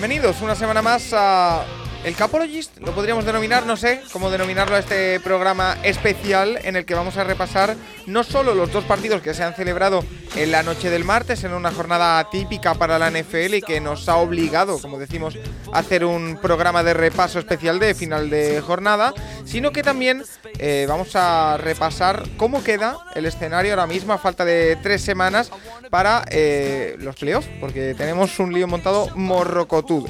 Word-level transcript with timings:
Bienvenidos 0.00 0.40
una 0.42 0.54
semana 0.54 0.80
más 0.80 1.12
a 1.12 1.64
el 2.04 2.14
Capologist 2.14 2.78
lo 2.78 2.94
podríamos 2.94 3.24
denominar, 3.24 3.66
no 3.66 3.76
sé 3.76 4.00
cómo 4.12 4.30
denominarlo 4.30 4.76
a 4.76 4.78
este 4.78 5.20
programa 5.20 5.76
especial 5.82 6.58
en 6.62 6.76
el 6.76 6.84
que 6.84 6.94
vamos 6.94 7.16
a 7.16 7.24
repasar 7.24 7.76
no 8.06 8.24
solo 8.24 8.54
los 8.54 8.72
dos 8.72 8.84
partidos 8.84 9.20
que 9.20 9.34
se 9.34 9.42
han 9.42 9.54
celebrado 9.54 10.04
en 10.36 10.52
la 10.52 10.62
noche 10.62 10.90
del 10.90 11.04
martes, 11.04 11.44
en 11.44 11.52
una 11.52 11.72
jornada 11.72 12.28
típica 12.30 12.74
para 12.74 12.98
la 12.98 13.10
NFL 13.10 13.54
y 13.54 13.62
que 13.62 13.80
nos 13.80 14.08
ha 14.08 14.16
obligado, 14.16 14.80
como 14.80 14.98
decimos, 14.98 15.36
a 15.72 15.78
hacer 15.78 16.04
un 16.04 16.38
programa 16.40 16.82
de 16.82 16.94
repaso 16.94 17.38
especial 17.38 17.78
de 17.78 17.94
final 17.94 18.30
de 18.30 18.60
jornada, 18.60 19.12
sino 19.44 19.72
que 19.72 19.82
también 19.82 20.22
eh, 20.58 20.86
vamos 20.88 21.16
a 21.16 21.56
repasar 21.56 22.24
cómo 22.36 22.62
queda 22.62 22.98
el 23.14 23.26
escenario 23.26 23.72
ahora 23.72 23.86
mismo 23.86 24.12
a 24.12 24.18
falta 24.18 24.44
de 24.44 24.76
tres 24.82 25.02
semanas 25.02 25.50
para 25.90 26.24
eh, 26.30 26.96
los 27.00 27.16
playoffs, 27.16 27.48
porque 27.60 27.94
tenemos 27.94 28.38
un 28.38 28.52
lío 28.52 28.68
montado 28.68 29.08
morrocotudo. 29.16 30.06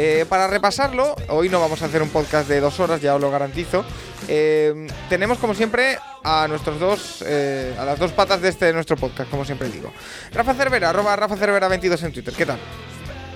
Eh, 0.00 0.26
para 0.28 0.46
repasarlo, 0.46 1.16
hoy 1.26 1.48
no 1.48 1.58
vamos 1.58 1.82
a 1.82 1.86
hacer 1.86 2.02
un 2.02 2.08
podcast 2.10 2.48
de 2.48 2.60
dos 2.60 2.78
horas, 2.78 3.00
ya 3.00 3.16
os 3.16 3.20
lo 3.20 3.32
garantizo. 3.32 3.84
Eh, 4.28 4.86
tenemos 5.08 5.38
como 5.38 5.54
siempre 5.54 5.98
a 6.22 6.46
nuestros 6.46 6.78
dos, 6.78 7.24
eh, 7.26 7.74
a 7.76 7.84
las 7.84 7.98
dos 7.98 8.12
patas 8.12 8.40
de 8.40 8.50
este 8.50 8.72
nuestro 8.72 8.96
podcast, 8.96 9.28
como 9.28 9.44
siempre 9.44 9.68
digo. 9.68 9.92
Rafa 10.32 10.54
Cervera, 10.54 10.90
arroba 10.90 11.16
Rafa 11.16 11.36
Cervera 11.36 11.66
22 11.66 12.00
en 12.04 12.12
Twitter, 12.12 12.32
¿qué 12.32 12.46
tal? 12.46 12.58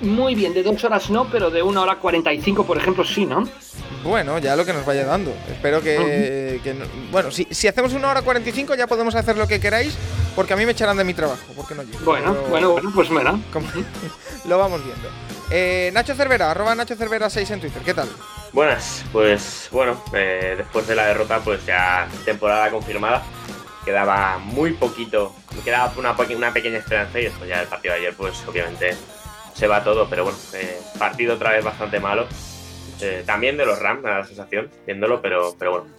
Muy 0.02 0.36
bien, 0.36 0.54
de 0.54 0.62
dos 0.62 0.84
horas 0.84 1.10
no, 1.10 1.28
pero 1.32 1.50
de 1.50 1.64
una 1.64 1.82
hora 1.82 1.96
45, 1.96 2.64
por 2.64 2.76
ejemplo, 2.76 3.04
sí, 3.04 3.26
¿no? 3.26 3.42
Bueno, 4.04 4.38
ya 4.38 4.54
lo 4.54 4.64
que 4.64 4.72
nos 4.72 4.86
vaya 4.86 5.04
dando. 5.04 5.34
Espero 5.50 5.82
que. 5.82 6.60
bueno, 7.10 7.32
si, 7.32 7.48
si, 7.50 7.66
hacemos 7.66 7.92
una 7.92 8.08
hora 8.08 8.22
45, 8.22 8.76
ya 8.76 8.86
podemos 8.86 9.16
hacer 9.16 9.36
lo 9.36 9.48
que 9.48 9.58
queráis, 9.58 9.94
porque 10.36 10.52
a 10.52 10.56
mí 10.56 10.64
me 10.64 10.70
echarán 10.70 10.96
de 10.96 11.02
mi 11.02 11.14
trabajo, 11.14 11.42
porque 11.56 11.74
no 11.74 11.82
llego. 11.82 12.04
Bueno, 12.04 12.36
bueno, 12.48 12.70
bueno, 12.70 12.92
pues 12.94 13.10
mira. 13.10 13.36
lo 14.44 14.58
vamos 14.58 14.80
viendo. 14.84 15.31
Eh, 15.54 15.90
Nacho 15.92 16.14
Cervera, 16.14 16.50
arroba 16.50 16.74
Nacho 16.74 16.96
Cervera 16.96 17.28
6 17.28 17.50
en 17.50 17.60
Twitter, 17.60 17.82
¿qué 17.82 17.92
tal? 17.92 18.08
Buenas, 18.54 19.04
pues 19.12 19.68
bueno, 19.70 20.02
eh, 20.14 20.54
después 20.56 20.86
de 20.86 20.94
la 20.94 21.08
derrota, 21.08 21.40
pues 21.44 21.66
ya 21.66 22.08
temporada 22.24 22.70
confirmada. 22.70 23.22
Quedaba 23.84 24.38
muy 24.38 24.72
poquito, 24.72 25.36
quedaba 25.62 25.92
una, 25.98 26.16
pequeña 26.54 26.78
esperanza 26.78 27.20
y 27.20 27.24
después 27.24 27.50
ya 27.50 27.60
el 27.60 27.68
partido 27.68 27.92
de 27.92 28.00
ayer, 28.00 28.14
pues 28.14 28.42
obviamente 28.48 28.96
se 29.52 29.66
va 29.66 29.84
todo, 29.84 30.08
pero 30.08 30.24
bueno, 30.24 30.38
eh, 30.54 30.80
partido 30.98 31.34
otra 31.34 31.50
vez 31.50 31.62
bastante 31.62 32.00
malo. 32.00 32.26
también 33.26 33.58
de 33.58 33.66
los 33.66 33.78
Rams, 33.78 34.04
da 34.04 34.20
la 34.20 34.24
sensación, 34.24 34.70
viéndolo, 34.86 35.20
pero, 35.20 35.54
pero 35.58 35.72
bueno, 35.72 35.94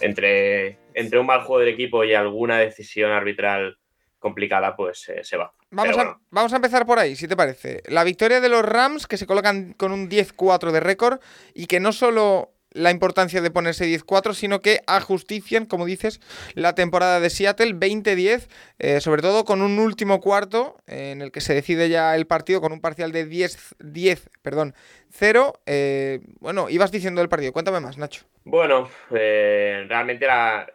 entre, 0.00 0.78
entre 0.94 1.18
un 1.18 1.26
mal 1.26 1.40
juego 1.42 1.58
del 1.58 1.74
equipo 1.74 2.02
y 2.02 2.14
alguna 2.14 2.56
decisión 2.56 3.10
arbitral 3.10 3.76
complicada, 4.18 4.74
pues 4.74 5.06
se 5.22 5.36
va. 5.36 5.52
Vamos, 5.70 5.96
a, 5.98 6.18
vamos 6.30 6.52
a 6.52 6.56
empezar 6.56 6.84
por 6.84 6.98
ahí, 6.98 7.14
si 7.14 7.28
te 7.28 7.36
parece. 7.36 7.82
La 7.86 8.02
victoria 8.02 8.40
de 8.40 8.48
los 8.48 8.64
Rams, 8.64 9.06
que 9.06 9.16
se 9.16 9.26
colocan 9.26 9.72
con 9.74 9.92
un 9.92 10.10
10-4 10.10 10.72
de 10.72 10.80
récord 10.80 11.20
y 11.54 11.66
que 11.66 11.78
no 11.78 11.92
solo 11.92 12.52
la 12.72 12.90
importancia 12.90 13.40
de 13.40 13.50
ponerse 13.50 13.86
10-4, 13.86 14.34
sino 14.34 14.60
que 14.60 14.80
ajustician, 14.86 15.66
como 15.66 15.86
dices, 15.86 16.20
la 16.54 16.74
temporada 16.74 17.20
de 17.20 17.30
Seattle 17.30 17.74
20-10, 17.74 18.48
eh, 18.78 19.00
sobre 19.00 19.22
todo 19.22 19.44
con 19.44 19.62
un 19.62 19.78
último 19.78 20.20
cuarto 20.20 20.76
eh, 20.86 21.12
en 21.12 21.22
el 21.22 21.32
que 21.32 21.40
se 21.40 21.54
decide 21.54 21.88
ya 21.88 22.14
el 22.14 22.26
partido 22.26 22.60
con 22.60 22.72
un 22.72 22.80
parcial 22.80 23.12
de 23.12 23.28
10-10, 23.28 24.28
perdón, 24.42 24.74
0. 25.10 25.54
Eh, 25.66 26.20
bueno, 26.40 26.70
ibas 26.70 26.92
diciendo 26.92 27.22
el 27.22 27.28
partido, 27.28 27.52
cuéntame 27.52 27.80
más, 27.80 27.98
Nacho. 27.98 28.24
Bueno, 28.44 28.88
realmente 29.10 30.24
era 30.24 30.66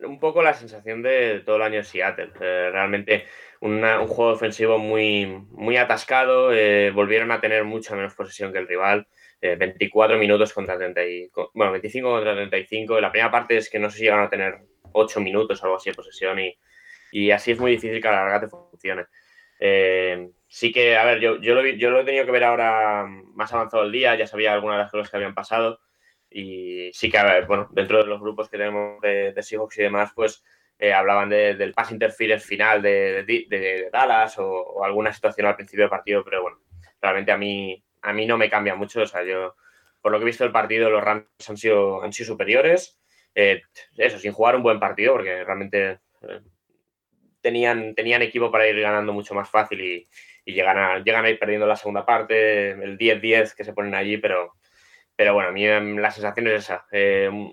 un 0.00 0.18
poco 0.18 0.42
la 0.42 0.54
sensación 0.54 1.02
de 1.02 1.40
todo 1.46 1.56
el 1.56 1.62
año 1.62 1.84
Seattle. 1.84 2.30
realmente 2.36 3.24
un 3.64 4.06
juego 4.06 4.32
ofensivo 4.32 4.78
muy, 4.78 5.26
muy 5.50 5.78
atascado, 5.78 6.52
eh, 6.52 6.90
volvieron 6.90 7.32
a 7.32 7.40
tener 7.40 7.64
mucha 7.64 7.96
menos 7.96 8.14
posesión 8.14 8.52
que 8.52 8.58
el 8.58 8.68
rival, 8.68 9.06
24 9.40 10.16
eh, 10.16 10.18
minutos 10.18 10.52
contra 10.52 10.76
30 10.76 11.04
y, 11.06 11.30
bueno, 11.54 11.72
25 11.72 12.10
contra 12.10 12.34
35, 12.34 13.00
la 13.00 13.10
primera 13.10 13.30
parte 13.30 13.56
es 13.56 13.70
que 13.70 13.78
no 13.78 13.90
sé 13.90 13.98
si 13.98 14.04
llegan 14.04 14.20
a 14.20 14.28
tener 14.28 14.58
8 14.92 15.20
minutos 15.20 15.62
o 15.62 15.64
algo 15.64 15.76
así 15.76 15.90
de 15.90 15.96
posesión 15.96 16.38
y, 16.40 16.54
y 17.12 17.30
así 17.30 17.52
es 17.52 17.58
muy 17.58 17.72
difícil 17.72 18.00
que 18.00 18.08
a 18.08 18.12
la 18.12 18.24
larga 18.24 18.40
te 18.40 18.48
funcione. 18.48 19.06
Eh, 19.58 20.30
sí 20.46 20.70
que, 20.72 20.96
a 20.96 21.04
ver, 21.04 21.20
yo, 21.20 21.40
yo, 21.40 21.54
lo, 21.54 21.66
yo 21.66 21.90
lo 21.90 22.00
he 22.00 22.04
tenido 22.04 22.26
que 22.26 22.32
ver 22.32 22.44
ahora 22.44 23.06
más 23.34 23.52
avanzado 23.52 23.84
el 23.84 23.92
día, 23.92 24.14
ya 24.14 24.26
sabía 24.26 24.52
algunas 24.52 24.76
de 24.76 24.82
las 24.82 24.90
cosas 24.90 25.10
que 25.10 25.16
habían 25.16 25.34
pasado 25.34 25.80
y 26.28 26.90
sí 26.92 27.10
que, 27.10 27.16
a 27.18 27.24
ver, 27.24 27.46
bueno, 27.46 27.68
dentro 27.72 27.98
de 27.98 28.08
los 28.08 28.20
grupos 28.20 28.50
que 28.50 28.58
tenemos 28.58 29.00
de, 29.00 29.32
de 29.32 29.42
Seahawks 29.42 29.78
y 29.78 29.82
demás, 29.82 30.12
pues 30.14 30.44
eh, 30.78 30.92
hablaban 30.92 31.28
del 31.28 31.72
pass 31.72 31.92
interference 31.92 32.46
final 32.46 32.82
de, 32.82 33.88
Dallas 33.92 34.38
o, 34.38 34.84
alguna 34.84 35.12
situación 35.12 35.46
al 35.46 35.56
principio 35.56 35.84
del 35.84 35.90
partido, 35.90 36.24
pero 36.24 36.42
bueno, 36.42 36.58
realmente 37.00 37.32
a 37.32 37.36
mí, 37.36 37.82
a 38.02 38.12
mí 38.12 38.26
no 38.26 38.36
me 38.36 38.50
cambia 38.50 38.74
mucho. 38.74 39.02
O 39.02 39.06
sea, 39.06 39.22
yo, 39.22 39.54
por 40.00 40.10
lo 40.10 40.18
que 40.18 40.24
he 40.24 40.26
visto 40.26 40.44
del 40.44 40.52
partido, 40.52 40.90
los 40.90 41.02
Rams 41.02 41.26
han 41.48 41.56
sido, 41.56 42.02
han 42.02 42.12
sido 42.12 42.26
superiores. 42.26 43.00
Eh, 43.34 43.62
eso, 43.96 44.18
sin 44.18 44.32
jugar 44.32 44.56
un 44.56 44.62
buen 44.62 44.80
partido, 44.80 45.14
porque 45.14 45.44
realmente 45.44 46.00
eh, 46.22 46.40
tenían, 47.40 47.94
tenían 47.94 48.22
equipo 48.22 48.50
para 48.50 48.66
ir 48.68 48.80
ganando 48.80 49.12
mucho 49.12 49.34
más 49.34 49.48
fácil 49.48 49.80
y, 49.80 50.08
llegan, 50.44 50.78
a, 50.78 50.98
llegan 50.98 51.24
a 51.24 51.30
ir 51.30 51.38
perdiendo 51.38 51.66
la 51.66 51.76
segunda 51.76 52.04
parte, 52.04 52.70
el 52.70 52.98
10-10 52.98 53.54
que 53.54 53.64
se 53.64 53.72
ponen 53.72 53.94
allí, 53.94 54.18
pero, 54.18 54.54
pero 55.16 55.34
bueno, 55.34 55.50
a 55.50 55.52
mí 55.52 55.66
la 55.66 56.10
sensación 56.10 56.48
es 56.48 56.64
esa. 56.64 56.86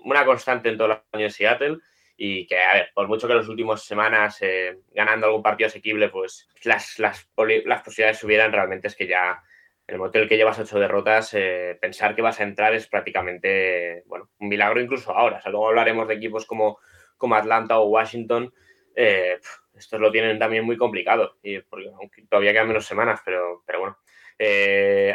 una 0.04 0.24
constante 0.24 0.68
en 0.68 0.76
todo 0.76 0.92
el 0.92 0.98
año 1.12 1.24
de 1.24 1.30
Seattle 1.30 1.78
y 2.16 2.46
que, 2.46 2.58
a 2.58 2.74
ver, 2.74 2.90
por 2.94 3.08
mucho 3.08 3.26
que 3.26 3.32
en 3.32 3.38
las 3.38 3.48
últimas 3.48 3.82
semanas 3.82 4.38
eh, 4.42 4.78
ganando 4.92 5.26
algún 5.26 5.42
partido 5.42 5.68
asequible, 5.68 6.08
pues 6.08 6.48
las, 6.64 6.98
las, 6.98 7.24
posibilidades 7.34 8.18
subieran, 8.18 8.52
realmente 8.52 8.88
es 8.88 8.96
que 8.96 9.06
ya 9.06 9.42
el 9.86 9.98
momento 9.98 10.28
que 10.28 10.36
llevas 10.36 10.58
ocho 10.58 10.78
derrotas, 10.78 11.34
eh, 11.34 11.76
pensar 11.80 12.14
que 12.14 12.22
vas 12.22 12.40
a 12.40 12.44
entrar 12.44 12.74
es 12.74 12.86
prácticamente, 12.86 14.02
bueno, 14.06 14.30
un 14.38 14.48
milagro 14.48 14.80
incluso 14.80 15.12
ahora. 15.12 15.38
O 15.38 15.40
sea, 15.40 15.50
luego 15.50 15.68
hablaremos 15.68 16.06
de 16.08 16.14
equipos 16.14 16.46
como, 16.46 16.78
como 17.16 17.34
Atlanta 17.34 17.78
o 17.78 17.88
Washington, 17.88 18.52
eh, 18.94 19.38
estos 19.74 20.00
lo 20.00 20.12
tienen 20.12 20.38
también 20.38 20.64
muy 20.64 20.76
complicado, 20.76 21.38
y 21.42 21.60
porque, 21.60 21.88
aunque 21.88 22.24
todavía 22.26 22.52
quedan 22.52 22.68
menos 22.68 22.86
semanas, 22.86 23.20
pero, 23.24 23.62
pero 23.66 23.80
bueno. 23.80 23.98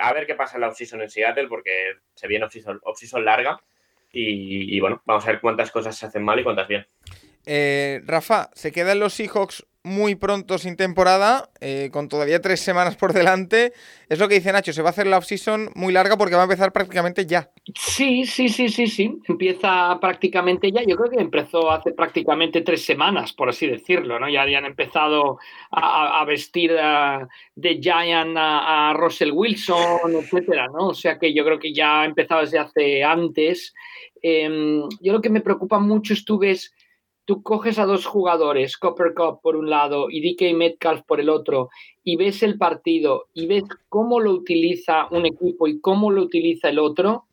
a 0.01 0.13
ver 0.13 0.25
qué 0.25 0.35
pasa 0.35 0.57
en 0.57 0.61
la 0.61 0.69
offseason 0.69 1.01
en 1.01 1.09
Seattle, 1.09 1.47
porque 1.47 1.99
se 2.15 2.27
viene 2.27 2.45
offseason 2.45 2.81
off 2.83 3.01
larga. 3.13 3.61
Y, 4.12 4.79
bueno, 4.79 5.01
vamos 5.06 5.25
a 5.25 5.31
ver 5.31 5.41
cuántas 5.41 5.69
cosas 5.69 5.95
se 5.95 6.06
hacen 6.06 6.23
mal 6.23 6.40
y 6.40 6.44
cuántas 6.44 6.68
bien. 6.68 6.88
Eh, 7.45 8.01
Rafa, 8.06 8.50
se 8.53 8.72
quedan 8.72 9.00
los 9.00 9.13
Seahawks 9.13 9.66
muy 9.87 10.15
pronto 10.15 10.57
sin 10.57 10.75
temporada, 10.75 11.49
eh, 11.61 11.89
con 11.91 12.09
todavía 12.09 12.41
tres 12.41 12.59
semanas 12.59 12.95
por 12.95 13.13
delante. 13.13 13.73
Es 14.09 14.19
lo 14.19 14.27
que 14.27 14.35
dice 14.35 14.51
Nacho, 14.51 14.73
se 14.73 14.81
va 14.81 14.89
a 14.89 14.91
hacer 14.91 15.07
la 15.07 15.17
off-season 15.17 15.71
muy 15.75 15.93
larga 15.93 16.17
porque 16.17 16.35
va 16.35 16.41
a 16.41 16.43
empezar 16.43 16.71
prácticamente 16.71 17.25
ya. 17.25 17.50
Sí, 17.73 18.25
sí, 18.25 18.50
sí, 18.50 18.69
sí, 18.69 18.88
sí. 18.88 19.17
Empieza 19.27 19.97
prácticamente 20.00 20.71
ya. 20.71 20.83
Yo 20.83 20.95
creo 20.95 21.09
que 21.09 21.21
empezó 21.21 21.71
hace 21.71 21.91
prácticamente 21.91 22.62
tres 22.62 22.85
semanas, 22.85 23.33
por 23.33 23.50
así 23.50 23.67
decirlo, 23.67 24.19
¿no? 24.19 24.29
Ya 24.29 24.44
habían 24.44 24.65
empezado 24.65 25.39
a, 25.71 26.23
vestir 26.25 26.71
de 27.56 27.79
Giant 27.81 28.35
a, 28.38 28.94
Russell 28.95 29.31
Wilson, 29.31 30.15
etcétera, 30.21 30.67
¿no? 30.67 30.89
O 30.89 30.94
sea 30.94 31.17
que 31.17 31.33
yo 31.33 31.44
creo 31.44 31.59
que 31.59 31.73
ya 31.73 32.01
ha 32.01 32.06
empezado 32.06 32.41
desde 32.41 32.59
hace 32.59 33.03
antes. 33.03 33.73
Em, 34.21 34.83
yo 35.01 35.13
lo 35.13 35.21
que 35.21 35.29
me 35.29 35.41
preocupa 35.41 35.79
mucho 35.79 36.13
es 36.44 36.73
tú 37.27 37.44
coges 37.44 37.77
a 37.77 37.85
dos 37.85 38.06
jugadores, 38.06 38.77
Copper 38.77 39.13
Cup 39.13 39.41
por 39.41 39.57
un 39.57 39.69
lado 39.69 40.07
y 40.09 40.21
DK 40.21 40.56
Metcalf 40.56 41.01
por 41.06 41.19
el 41.19 41.29
otro, 41.29 41.69
y 42.01 42.15
ves 42.15 42.41
el 42.41 42.57
partido 42.57 43.27
y 43.33 43.47
ves 43.47 43.65
cómo 43.89 44.21
lo 44.21 44.31
utiliza 44.31 45.07
un 45.12 45.25
equipo 45.25 45.68
y 45.68 45.81
cómo 45.81 46.09
lo 46.09 46.24
utiliza 46.24 46.69
el 46.69 46.79
otro, 46.79 47.25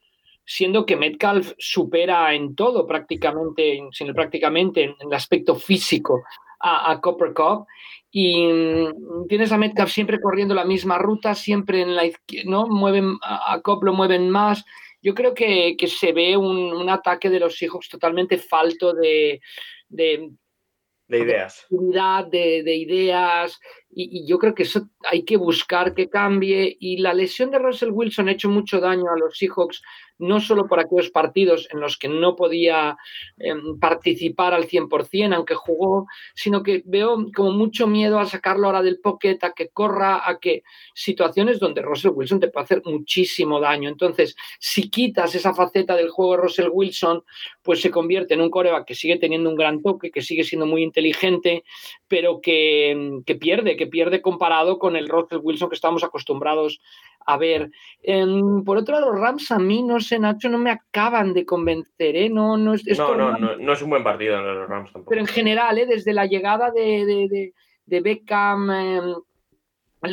siendo 0.45 0.85
que 0.85 0.97
Metcalf 0.97 1.53
supera 1.59 2.35
en 2.35 2.57
todo 2.57 2.89
prácticamente, 2.89 3.83
sin 3.93 4.13
prácticamente 4.13 4.83
en 4.83 4.97
el 4.99 5.13
aspecto 5.15 5.55
físico 5.55 6.25
a, 6.59 7.01
Copper 7.01 7.33
Cup 7.33 7.67
y 8.11 8.49
mm, 8.49 9.29
tienes 9.29 9.53
a 9.53 9.59
Metcalf 9.59 9.93
siempre 9.93 10.21
corriendo 10.21 10.57
la 10.57 10.65
misma 10.65 10.99
ruta, 10.99 11.37
siempre 11.37 11.83
en 11.83 11.95
la 11.95 12.07
izquierda, 12.07 12.51
¿no? 12.51 12.67
Mueven, 12.67 13.17
a 13.23 13.61
Cop 13.63 13.85
lo 13.85 13.93
mueven 13.93 14.29
más. 14.29 14.65
Yo 15.03 15.15
creo 15.15 15.35
que, 15.35 15.77
se 15.87 16.13
ve 16.13 16.37
un, 16.37 16.73
un, 16.73 16.89
ataque 16.89 17.29
de 17.29 17.39
los 17.39 17.61
hijos 17.61 17.91
totalmente 17.91 18.39
falto 18.39 18.95
de, 18.95 19.43
de, 19.95 20.31
de 21.09 21.19
ideas. 21.19 21.67
De, 21.71 22.63
de 22.63 22.77
ideas, 22.77 23.59
y, 23.95 24.27
yo 24.27 24.39
creo 24.39 24.55
que 24.55 24.65
eso 24.65 24.89
hay 25.11 25.25
que 25.25 25.37
buscar 25.37 25.95
que 25.95 26.09
cambie. 26.09 26.77
Y 26.81 26.99
la 26.99 27.15
lesión 27.15 27.51
de 27.51 27.59
Russell 27.59 27.91
Wilson 27.91 28.29
ha 28.29 28.33
hecho 28.33 28.49
mucho 28.49 28.81
daño 28.81 29.05
a 29.11 29.19
los 29.19 29.39
Seahawks 29.39 29.83
no 30.19 30.41
solo 30.41 30.67
por 30.67 30.79
aquellos 30.79 31.11
partidos 31.11 31.69
en 31.73 31.81
los 31.81 31.97
que 31.97 32.09
no 32.09 32.37
podía 32.37 32.97
em, 33.39 33.79
participar 33.79 34.55
al 34.55 34.69
100%, 34.69 35.35
aunque 35.35 35.55
jugó, 35.55 36.07
sino 36.35 36.63
que 36.63 36.83
veo 36.87 37.27
como 37.35 37.51
mucho 37.53 37.87
miedo 37.87 38.19
a 38.19 38.27
sacarlo 38.27 38.67
ahora 38.67 38.83
del 38.83 39.01
pocket, 39.01 39.39
a 39.43 39.53
que 39.53 39.69
corra, 39.71 40.29
a 40.29 40.39
que 40.39 40.63
situaciones 40.95 41.59
donde 41.59 41.83
Russell 41.83 42.13
Wilson 42.15 42.41
te 42.41 42.49
puede 42.49 42.65
hacer 42.65 42.83
muchísimo 42.85 43.61
daño. 43.61 43.89
Entonces, 43.89 44.37
si 44.59 44.89
quitas 44.89 45.35
esa 45.35 45.55
faceta 45.55 45.97
del 45.97 46.11
juego 46.11 46.33
de 46.33 46.43
Russell 46.43 46.69
Wilson, 46.73 47.25
pues 47.63 47.81
se 47.81 47.91
convierte 47.91 48.35
en 48.35 48.41
un 48.41 48.51
coreback 48.51 48.87
que 48.87 48.95
sigue 48.95 49.17
teniendo 49.19 49.51
un 49.51 49.57
gran 49.57 49.83
toque, 49.83 50.11
que 50.11 50.23
sigue 50.23 50.45
siendo 50.45 50.67
muy 50.67 50.83
inteligente, 50.83 51.65
pero 52.07 52.41
que, 52.41 53.21
que 53.27 53.35
pierde, 53.35 53.77
que 53.77 53.84
pierde 53.87 54.23
comparado 54.23 54.79
con 54.79 54.97
el 54.97 55.09
Russell 55.09 55.41
Wilson 55.43 55.69
que 55.69 55.75
estamos 55.75 56.05
acostumbrados 56.05 56.81
a 57.27 57.37
ver. 57.37 57.71
Em, 58.03 58.65
por 58.65 58.77
otro 58.77 58.95
lado, 58.95 59.13
los 59.13 59.21
Rams 59.21 59.51
a 59.51 59.59
mí, 59.59 59.83
no 59.83 60.01
sé, 60.01 60.19
Nacho, 60.19 60.49
no 60.49 60.59
me 60.59 60.71
acaban 60.71 61.33
de 61.33 61.47
convencer, 61.47 62.17
¿eh? 62.17 62.29
No, 62.29 62.57
no, 62.57 62.75
es, 62.75 62.87
no, 62.99 63.15
no, 63.15 63.57
no, 63.57 63.73
es 63.73 63.83
un 63.83 63.91
buen 63.91 64.05
partido 64.05 64.41
los 64.41 64.69
Rams 64.69 64.93
tampoco. 64.93 65.11
Pero 65.11 65.21
en 65.21 65.27
general, 65.27 65.79
¿eh? 65.79 65.87
desde 65.87 66.13
la 66.13 66.27
llegada 66.27 66.71
de, 66.71 67.07
de, 67.07 67.53
de, 67.87 68.01
Beckham, 68.01 68.71
em, 70.05 70.13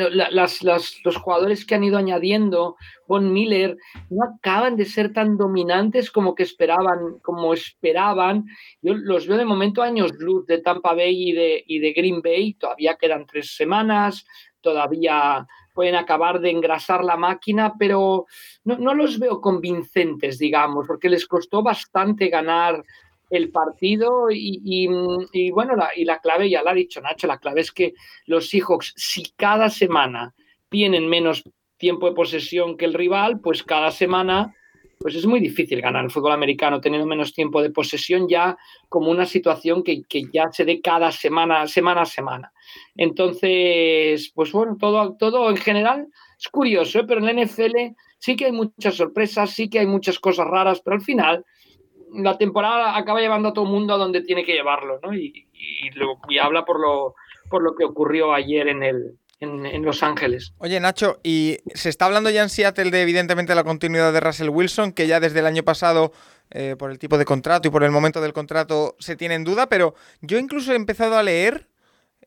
los 1.03 1.15
jugadores 1.17 1.65
que 1.65 1.75
han 1.75 1.83
ido 1.83 1.97
añadiendo, 1.97 2.75
Von 3.07 3.31
Miller, 3.33 3.77
no 4.09 4.23
acaban 4.23 4.75
de 4.75 4.85
ser 4.85 5.13
tan 5.13 5.37
dominantes 5.37 6.11
como 6.11 6.35
que 6.35 6.43
esperaban, 6.43 7.19
como 7.21 7.53
esperaban. 7.53 8.45
Yo 8.81 8.93
los 8.93 9.27
veo 9.27 9.37
de 9.37 9.45
momento 9.45 9.81
años 9.81 10.11
luz 10.19 10.45
de 10.45 10.59
Tampa 10.59 10.93
Bay 10.93 11.29
y 11.29 11.31
de, 11.33 11.63
y 11.67 11.79
de 11.79 11.93
Green 11.93 12.21
Bay, 12.21 12.53
todavía 12.53 12.95
quedan 12.95 13.25
tres 13.25 13.55
semanas, 13.55 14.25
todavía 14.61 15.47
pueden 15.73 15.95
acabar 15.95 16.39
de 16.39 16.49
engrasar 16.49 17.03
la 17.03 17.17
máquina, 17.17 17.73
pero 17.77 18.25
no, 18.63 18.93
los 18.93 19.19
veo 19.19 19.41
convincentes, 19.41 20.37
digamos, 20.37 20.85
porque 20.87 21.09
les 21.09 21.25
costó 21.25 21.63
bastante 21.63 22.27
ganar 22.27 22.83
el 23.31 23.49
partido 23.49 24.27
y, 24.29 24.87
bueno, 25.51 25.75
la, 25.75 25.89
y 25.95 26.05
la 26.05 26.19
clave 26.19 26.49
ya 26.49 26.61
la 26.61 26.71
ha 26.71 26.75
dicho 26.75 27.01
Nacho, 27.01 27.27
la 27.27 27.39
clave 27.39 27.61
es 27.61 27.71
que 27.71 27.93
los 28.25 28.49
Seahawks, 28.49 28.93
si 28.95 29.31
cada 29.35 29.69
semana 29.69 30.35
tienen 30.69 31.07
menos 31.07 31.43
tiempo 31.77 32.07
de 32.07 32.15
posesión 32.15 32.77
que 32.77 32.85
el 32.85 32.93
rival, 32.93 33.39
pues 33.39 33.63
cada 33.63 33.91
semana 33.91 34.53
pues 35.01 35.15
es 35.15 35.25
muy 35.25 35.39
difícil 35.39 35.81
ganar 35.81 36.05
el 36.05 36.11
fútbol 36.11 36.31
americano 36.31 36.79
teniendo 36.79 37.07
menos 37.07 37.33
tiempo 37.33 37.61
de 37.61 37.71
posesión 37.71 38.27
ya 38.29 38.55
como 38.87 39.09
una 39.09 39.25
situación 39.25 39.83
que, 39.83 40.03
ya 40.31 40.51
se 40.51 40.63
dé 40.63 40.79
cada 40.79 41.11
semana, 41.11 41.67
semana 41.67 42.01
a 42.01 42.05
semana. 42.05 42.53
Entonces, 42.95 44.31
pues 44.35 44.51
bueno, 44.51 44.77
todo, 44.79 45.15
todo 45.17 45.49
en 45.49 45.57
general 45.57 46.07
es 46.39 46.47
curioso, 46.49 46.99
¿eh? 46.99 47.05
pero 47.07 47.19
en 47.19 47.35
la 47.35 47.45
NFL 47.45 47.95
sí 48.19 48.35
que 48.35 48.45
hay 48.45 48.51
muchas 48.51 48.95
sorpresas, 48.95 49.49
sí 49.49 49.69
que 49.69 49.79
hay 49.79 49.87
muchas 49.87 50.19
cosas 50.19 50.45
raras, 50.47 50.81
pero 50.85 50.97
al 50.97 51.01
final 51.01 51.45
la 52.13 52.37
temporada 52.37 52.97
acaba 52.97 53.21
llevando 53.21 53.49
a 53.49 53.53
todo 53.53 53.65
el 53.65 53.71
mundo 53.71 53.93
a 53.93 53.97
donde 53.97 54.21
tiene 54.21 54.45
que 54.45 54.53
llevarlo, 54.53 54.99
¿no? 55.01 55.13
Y, 55.13 55.47
y, 55.53 56.37
habla 56.37 56.65
por 56.65 56.79
lo, 56.79 57.15
por 57.49 57.63
lo 57.63 57.75
que 57.75 57.85
ocurrió 57.85 58.33
ayer 58.33 58.67
en 58.67 58.83
el, 58.83 59.17
en, 59.39 59.83
Los 59.83 60.03
Ángeles. 60.03 60.53
Oye, 60.59 60.79
Nacho, 60.79 61.19
y 61.23 61.57
se 61.73 61.89
está 61.89 62.05
hablando 62.05 62.29
ya 62.29 62.43
en 62.43 62.49
Seattle 62.49 62.91
de 62.91 63.01
evidentemente 63.01 63.55
la 63.55 63.63
continuidad 63.63 64.13
de 64.13 64.19
Russell 64.19 64.49
Wilson, 64.49 64.91
que 64.93 65.07
ya 65.07 65.19
desde 65.19 65.39
el 65.39 65.45
año 65.45 65.63
pasado, 65.63 66.11
eh, 66.51 66.75
por 66.77 66.91
el 66.91 66.99
tipo 66.99 67.17
de 67.17 67.25
contrato 67.25 67.67
y 67.67 67.71
por 67.71 67.83
el 67.83 67.91
momento 67.91 68.21
del 68.21 68.33
contrato, 68.33 68.95
se 68.99 69.15
tiene 69.15 69.35
en 69.35 69.43
duda, 69.43 69.67
pero 69.67 69.95
yo 70.21 70.37
incluso 70.37 70.73
he 70.73 70.75
empezado 70.75 71.17
a 71.17 71.23
leer 71.23 71.67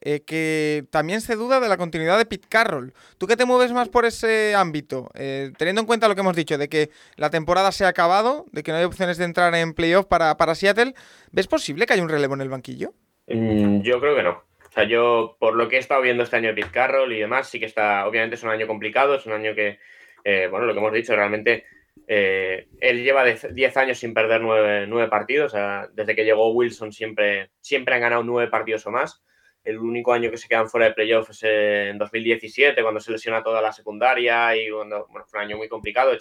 eh, 0.06 0.20
que 0.20 0.84
también 0.90 1.22
se 1.22 1.34
duda 1.34 1.60
de 1.60 1.68
la 1.68 1.78
continuidad 1.78 2.18
de 2.18 2.26
Pete 2.26 2.46
Carroll. 2.46 2.92
¿Tú 3.16 3.26
qué 3.26 3.38
te 3.38 3.46
mueves 3.46 3.72
más 3.72 3.88
por 3.88 4.04
ese 4.04 4.54
ámbito? 4.54 5.10
Eh, 5.14 5.50
teniendo 5.56 5.80
en 5.80 5.86
cuenta 5.86 6.08
lo 6.08 6.14
que 6.14 6.20
hemos 6.20 6.36
dicho, 6.36 6.58
de 6.58 6.68
que 6.68 6.90
la 7.16 7.30
temporada 7.30 7.72
se 7.72 7.86
ha 7.86 7.88
acabado, 7.88 8.44
de 8.52 8.62
que 8.62 8.70
no 8.70 8.76
hay 8.76 8.84
opciones 8.84 9.16
de 9.16 9.24
entrar 9.24 9.54
en 9.54 9.72
playoff 9.72 10.04
para, 10.04 10.36
para 10.36 10.54
Seattle, 10.54 10.92
¿ves 11.32 11.46
posible 11.46 11.86
que 11.86 11.94
haya 11.94 12.02
un 12.02 12.10
relevo 12.10 12.34
en 12.34 12.42
el 12.42 12.50
banquillo? 12.50 12.92
Mm, 13.28 13.80
yo 13.80 13.98
creo 13.98 14.14
que 14.14 14.22
no. 14.22 14.32
O 14.32 14.72
sea, 14.74 14.84
yo, 14.84 15.38
por 15.40 15.54
lo 15.54 15.70
que 15.70 15.76
he 15.76 15.78
estado 15.78 16.02
viendo 16.02 16.22
este 16.22 16.36
año 16.36 16.48
de 16.48 16.54
Pete 16.54 16.70
Carroll 16.70 17.10
y 17.14 17.20
demás, 17.20 17.48
sí 17.48 17.58
que 17.58 17.64
está, 17.64 18.06
obviamente 18.06 18.36
es 18.36 18.42
un 18.42 18.50
año 18.50 18.66
complicado, 18.66 19.14
es 19.14 19.24
un 19.24 19.32
año 19.32 19.54
que, 19.54 19.78
eh, 20.22 20.48
bueno, 20.50 20.66
lo 20.66 20.74
que 20.74 20.80
hemos 20.80 20.92
dicho, 20.92 21.16
realmente 21.16 21.64
él 22.06 23.02
lleva 23.02 23.24
10 23.24 23.76
años 23.78 23.96
sin 23.96 24.12
perder 24.12 24.42
nueve, 24.42 25.08
partidos. 25.08 25.54
O 25.54 25.56
sea, 25.56 25.88
desde 25.94 26.14
que 26.14 26.26
llegó 26.26 26.52
Wilson 26.52 26.92
siempre, 26.92 27.48
siempre 27.62 27.94
han 27.94 28.02
ganado 28.02 28.22
nueve 28.22 28.50
partidos 28.50 28.86
o 28.86 28.90
más. 28.90 29.24
El 29.64 29.78
único 29.78 30.12
año 30.12 30.30
que 30.30 30.36
se 30.36 30.48
quedan 30.48 30.68
fuera 30.68 30.86
de 30.86 30.92
playoffs 30.92 31.30
es 31.30 31.42
en 31.90 31.98
2017, 31.98 32.82
cuando 32.82 33.00
se 33.00 33.10
lesiona 33.10 33.42
toda 33.42 33.62
la 33.62 33.72
secundaria 33.72 34.54
y 34.56 34.70
cuando, 34.70 35.06
bueno, 35.08 35.26
fue 35.26 35.40
un 35.40 35.46
año 35.46 35.56
muy 35.56 35.68
complicado, 35.68 36.12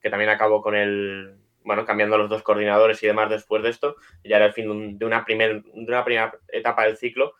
que 0.00 0.10
también 0.10 0.30
acabó 0.30 0.62
con 0.62 0.74
el, 0.74 1.36
bueno, 1.62 1.84
cambiando 1.84 2.16
los 2.16 2.30
dos 2.30 2.42
coordinadores 2.42 3.02
y 3.02 3.06
demás 3.06 3.28
después 3.28 3.62
de 3.62 3.70
esto. 3.70 3.96
Ya 4.24 4.36
era 4.36 4.46
el 4.46 4.52
fin 4.52 4.98
de 4.98 5.04
una, 5.04 5.24
primer, 5.24 5.62
de 5.62 5.92
una 5.92 6.04
primera 6.04 6.32
etapa 6.48 6.86
del 6.86 6.96
ciclo 6.96 7.34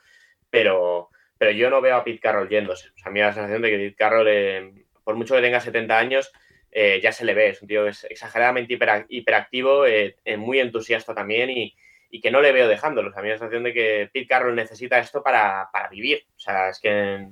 pero, 0.50 1.10
pero 1.38 1.52
yo 1.52 1.70
no 1.70 1.80
veo 1.80 1.96
a 1.96 2.04
Pete 2.04 2.20
Carroll 2.20 2.48
yéndose. 2.48 2.88
O 2.88 2.98
sea, 2.98 3.06
a 3.06 3.10
mí 3.10 3.14
me 3.14 3.20
da 3.20 3.28
la 3.28 3.34
sensación 3.34 3.62
de 3.62 3.70
que 3.70 3.76
Pete 3.78 3.96
Carroll, 3.96 4.28
eh, 4.28 4.72
por 5.04 5.14
mucho 5.14 5.34
que 5.34 5.40
tenga 5.40 5.60
70 5.60 5.98
años, 5.98 6.32
eh, 6.70 7.00
ya 7.02 7.12
se 7.12 7.24
le 7.24 7.34
ve. 7.34 7.50
Es 7.50 7.62
un 7.62 7.68
tío 7.68 7.86
exageradamente 7.86 8.76
hiperactivo, 9.08 9.86
eh, 9.86 10.16
muy 10.36 10.60
entusiasta 10.60 11.14
también 11.14 11.50
y, 11.50 11.74
que 12.18 12.30
no 12.30 12.40
le 12.40 12.52
veo 12.52 12.66
dejándolo. 12.66 13.10
O 13.10 13.12
sea, 13.12 13.20
a 13.20 13.22
mí 13.22 13.28
me 13.28 13.34
la 13.34 13.38
sensación 13.38 13.62
de 13.62 13.72
que 13.72 14.10
Pete 14.12 14.26
Carroll 14.26 14.56
necesita 14.56 14.98
esto 14.98 15.22
para, 15.22 15.68
vivir. 15.90 16.24
O 16.36 16.40
sea, 16.40 16.70
es 16.70 16.80
que. 16.80 17.28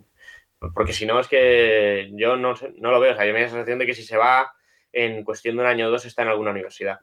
Porque 0.74 0.92
si 0.92 1.06
no, 1.06 1.18
es 1.18 1.28
que 1.28 2.10
yo 2.14 2.36
no, 2.36 2.54
no 2.76 2.90
lo 2.90 3.00
veo. 3.00 3.12
O 3.12 3.16
sea, 3.16 3.26
yo 3.26 3.32
me 3.32 3.40
da 3.40 3.46
la 3.46 3.52
sensación 3.52 3.78
de 3.78 3.86
que 3.86 3.94
si 3.94 4.02
se 4.02 4.16
va 4.16 4.52
en 4.92 5.24
cuestión 5.24 5.56
de 5.56 5.62
un 5.62 5.68
año 5.68 5.86
o 5.86 5.90
dos 5.90 6.04
está 6.04 6.22
en 6.22 6.28
alguna 6.28 6.50
universidad. 6.50 7.00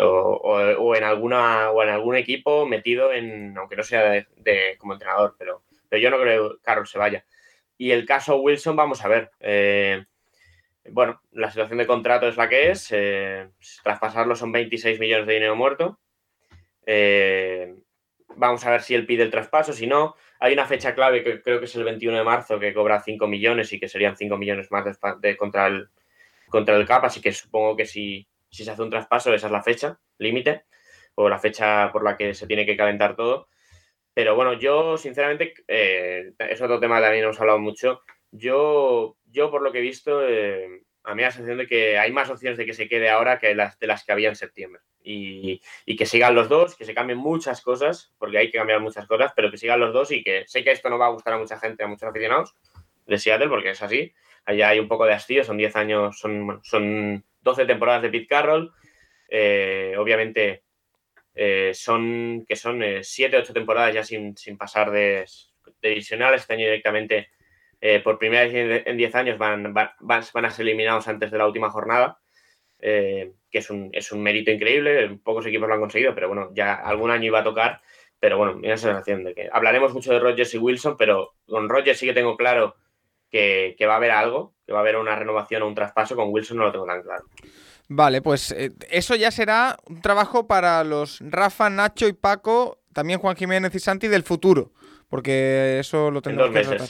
O, 0.00 0.94
en 0.96 1.04
alguna 1.04 1.70
o 1.70 1.82
en 1.82 1.90
algún 1.90 2.16
equipo 2.16 2.66
metido 2.66 3.12
en, 3.12 3.56
aunque 3.58 3.76
no 3.76 3.82
sea 3.82 4.24
de, 4.36 4.76
como 4.78 4.94
entrenador, 4.94 5.36
pero, 5.38 5.64
pero 5.88 6.00
yo 6.00 6.08
no 6.08 6.18
creo 6.18 6.50
que 6.50 6.62
Carroll 6.62 6.86
se 6.86 6.98
vaya. 6.98 7.26
Y 7.76 7.90
el 7.90 8.06
caso 8.06 8.36
Wilson, 8.36 8.76
vamos 8.76 9.04
a 9.04 9.08
ver. 9.08 9.30
Eh, 9.40 10.04
bueno, 10.90 11.20
la 11.32 11.50
situación 11.50 11.78
de 11.78 11.86
contrato 11.86 12.28
es 12.28 12.36
la 12.36 12.48
que 12.48 12.70
es. 12.70 12.88
Eh, 12.92 13.48
traspasarlo 13.82 14.34
son 14.34 14.52
26 14.52 14.98
millones 15.00 15.26
de 15.26 15.34
dinero 15.34 15.56
muerto. 15.56 15.98
Eh, 16.86 17.74
vamos 18.36 18.64
a 18.64 18.70
ver 18.70 18.82
si 18.82 18.94
él 18.94 19.06
pide 19.06 19.22
el 19.22 19.30
traspaso. 19.30 19.72
Si 19.72 19.86
no, 19.86 20.16
hay 20.40 20.52
una 20.52 20.66
fecha 20.66 20.94
clave 20.94 21.22
que 21.22 21.42
creo 21.42 21.58
que 21.58 21.66
es 21.66 21.76
el 21.76 21.84
21 21.84 22.18
de 22.18 22.24
marzo 22.24 22.58
que 22.58 22.74
cobra 22.74 23.02
5 23.02 23.26
millones 23.26 23.72
y 23.72 23.80
que 23.80 23.88
serían 23.88 24.16
5 24.16 24.36
millones 24.36 24.70
más 24.70 24.84
de, 25.20 25.36
contra, 25.36 25.66
el, 25.66 25.88
contra 26.48 26.76
el 26.76 26.86
CAP. 26.86 27.04
Así 27.04 27.20
que 27.20 27.32
supongo 27.32 27.76
que 27.76 27.86
si, 27.86 28.26
si 28.50 28.64
se 28.64 28.70
hace 28.70 28.82
un 28.82 28.90
traspaso, 28.90 29.32
esa 29.32 29.46
es 29.46 29.52
la 29.52 29.62
fecha 29.62 29.98
límite 30.18 30.64
o 31.14 31.28
la 31.28 31.38
fecha 31.38 31.90
por 31.92 32.04
la 32.04 32.16
que 32.16 32.34
se 32.34 32.46
tiene 32.46 32.66
que 32.66 32.76
calentar 32.76 33.16
todo. 33.16 33.48
Pero 34.14 34.34
bueno, 34.36 34.54
yo 34.54 34.98
sinceramente, 34.98 35.54
eh, 35.68 36.32
es 36.38 36.60
otro 36.60 36.78
tema 36.78 36.96
que 36.96 37.02
también 37.02 37.24
hemos 37.24 37.40
hablado 37.40 37.58
mucho. 37.58 38.02
Yo, 38.30 39.16
yo 39.26 39.50
por 39.50 39.62
lo 39.62 39.72
que 39.72 39.78
he 39.78 39.82
visto, 39.82 40.26
eh, 40.26 40.82
a 41.04 41.14
mí 41.14 41.22
la 41.22 41.30
sensación 41.30 41.58
de 41.58 41.66
que 41.66 41.98
hay 41.98 42.12
más 42.12 42.30
opciones 42.30 42.58
de 42.58 42.66
que 42.66 42.74
se 42.74 42.88
quede 42.88 43.10
ahora 43.10 43.38
que 43.38 43.54
las 43.54 43.78
de 43.78 43.86
las 43.86 44.04
que 44.04 44.12
había 44.12 44.28
en 44.28 44.36
septiembre. 44.36 44.82
Y, 45.04 45.60
que 45.98 46.06
sigan 46.06 46.34
los 46.34 46.48
dos, 46.48 46.76
que 46.76 46.84
se 46.84 46.94
cambien 46.94 47.18
muchas 47.18 47.60
cosas, 47.60 48.12
porque 48.18 48.38
hay 48.38 48.50
que 48.50 48.58
cambiar 48.58 48.80
muchas 48.80 49.06
cosas, 49.06 49.32
pero 49.34 49.50
que 49.50 49.58
sigan 49.58 49.80
los 49.80 49.92
dos 49.92 50.10
y 50.12 50.22
que 50.22 50.44
sé 50.46 50.62
que 50.62 50.70
esto 50.70 50.88
no 50.90 50.98
va 50.98 51.06
a 51.06 51.10
gustar 51.10 51.34
a 51.34 51.38
mucha 51.38 51.58
gente, 51.58 51.82
a 51.82 51.86
muchos 51.86 52.08
aficionados 52.08 52.54
de 53.06 53.18
Seattle, 53.18 53.48
porque 53.48 53.70
es 53.70 53.82
así. 53.82 54.12
Allá 54.44 54.70
hay 54.70 54.78
un 54.78 54.88
poco 54.88 55.04
de 55.04 55.12
hastío, 55.12 55.44
son 55.44 55.56
10 55.56 55.76
años, 55.76 56.18
son, 56.18 56.60
son 56.62 57.24
12 57.42 57.66
temporadas 57.66 58.02
de 58.02 58.10
Pete 58.10 58.26
Carroll. 58.26 58.72
Eh, 59.28 59.94
obviamente 59.98 60.62
eh, 61.34 61.72
son 61.74 62.44
que 62.46 62.56
son 62.56 62.82
7 63.02 63.36
o 63.36 63.40
8 63.40 63.52
temporadas 63.52 63.94
ya 63.94 64.04
sin, 64.04 64.34
pasar 64.58 64.90
de, 64.90 65.24
divisionales. 65.80 66.42
Este 66.42 66.54
año 66.54 66.64
directamente, 66.64 67.30
eh, 67.82 68.00
por 68.00 68.18
primera 68.18 68.46
vez 68.46 68.86
en 68.86 68.96
10 68.96 69.14
años, 69.16 69.38
van, 69.38 69.74
van, 69.74 69.90
van, 70.00 70.44
a 70.44 70.50
ser 70.50 70.62
eliminados 70.62 71.08
antes 71.08 71.30
de 71.30 71.38
la 71.38 71.46
última 71.46 71.68
jornada. 71.68 72.18
que 72.80 73.34
es 73.50 73.70
un, 73.70 73.90
es 73.92 74.12
un 74.12 74.22
mérito 74.22 74.50
increíble. 74.50 75.18
Pocos 75.22 75.44
equipos 75.46 75.68
lo 75.68 75.74
han 75.74 75.80
conseguido, 75.80 76.14
pero 76.14 76.28
bueno, 76.28 76.50
ya 76.54 76.74
algún 76.74 77.10
año 77.10 77.26
iba 77.26 77.40
a 77.40 77.44
tocar. 77.44 77.82
Pero 78.20 78.38
bueno, 78.38 78.54
me 78.54 78.68
da 78.68 78.74
la 78.74 78.78
sensación 78.78 79.24
de 79.24 79.34
que 79.34 79.48
hablaremos 79.52 79.92
mucho 79.92 80.12
de 80.12 80.20
Rogers 80.20 80.54
y 80.54 80.58
Wilson, 80.58 80.96
pero 80.96 81.34
con 81.44 81.68
Rogers 81.68 81.98
sí 81.98 82.06
que 82.06 82.14
tengo 82.14 82.36
claro 82.36 82.76
que, 83.32 83.76
va 83.84 83.94
a 83.94 83.96
haber 83.96 84.12
algo, 84.12 84.54
que 84.64 84.72
va 84.72 84.78
a 84.78 84.82
haber 84.82 84.96
una 84.96 85.16
renovación 85.16 85.62
o 85.62 85.66
un 85.66 85.74
traspaso. 85.74 86.14
Con 86.14 86.28
Wilson 86.30 86.58
no 86.58 86.64
lo 86.64 86.72
tengo 86.72 86.86
tan 86.86 87.02
claro. 87.02 87.24
Vale, 87.88 88.22
pues 88.22 88.52
eh, 88.52 88.70
eso 88.90 89.16
ya 89.16 89.30
será 89.30 89.76
un 89.86 90.00
trabajo 90.00 90.46
para 90.46 90.84
los 90.84 91.18
Rafa, 91.20 91.68
Nacho 91.68 92.06
y 92.06 92.12
Paco, 92.12 92.78
también 92.92 93.18
Juan 93.18 93.36
Jiménez 93.36 93.74
y 93.74 93.80
Santi 93.80 94.08
del 94.08 94.22
futuro, 94.22 94.72
porque 95.08 95.78
eso 95.80 96.10
lo 96.10 96.22
tendremos 96.22 96.54
que 96.54 96.62
tratar. 96.62 96.88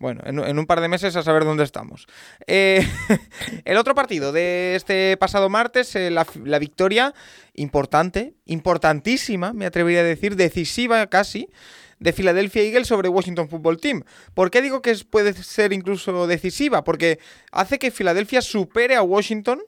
Bueno, 0.00 0.22
en, 0.24 0.58
un 0.58 0.64
par 0.64 0.80
de 0.80 0.88
meses 0.88 1.14
a 1.14 1.22
saber 1.22 1.44
dónde 1.44 1.62
estamos. 1.62 2.06
Eh, 2.46 2.88
el 3.66 3.76
otro 3.76 3.94
partido 3.94 4.32
de 4.32 4.74
este 4.74 5.14
pasado 5.18 5.50
martes, 5.50 5.94
eh, 5.94 6.10
la, 6.10 6.58
victoria 6.58 7.12
importante, 7.52 8.32
importantísima, 8.46 9.52
me 9.52 9.66
atrevería 9.66 10.00
a 10.00 10.04
decir, 10.04 10.36
decisiva 10.36 11.06
casi, 11.08 11.50
de 11.98 12.14
Philadelphia 12.14 12.62
Eagles 12.62 12.88
sobre 12.88 13.10
Washington 13.10 13.50
Football 13.50 13.78
Team. 13.78 14.04
¿Por 14.32 14.50
qué 14.50 14.62
digo 14.62 14.80
que 14.80 14.96
puede 15.10 15.34
ser 15.34 15.74
incluso 15.74 16.26
decisiva? 16.26 16.82
Porque 16.82 17.18
hace 17.52 17.78
que 17.78 17.90
Filadelfia 17.90 18.40
supere 18.40 18.96
a 18.96 19.02
Washington 19.02 19.60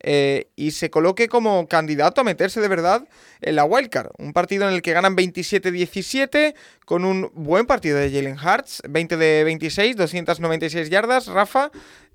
eh, 0.00 0.48
y 0.54 0.70
se 0.70 0.90
coloque 0.90 1.28
como 1.28 1.66
candidato 1.66 2.20
a 2.20 2.24
meterse 2.24 2.60
de 2.60 2.68
verdad 2.68 3.08
en 3.40 3.56
la 3.56 3.64
wildcard. 3.64 4.10
Un 4.18 4.32
partido 4.32 4.68
en 4.68 4.74
el 4.74 4.82
que 4.82 4.92
ganan 4.92 5.16
27-17 5.16 6.54
con 6.84 7.04
un 7.04 7.30
buen 7.34 7.66
partido 7.66 7.98
de 7.98 8.10
Jalen 8.10 8.36
Hurts, 8.38 8.82
20 8.88 9.16
de 9.16 9.44
26, 9.44 9.96
296 9.96 10.88
yardas. 10.90 11.26
Rafa, 11.26 11.70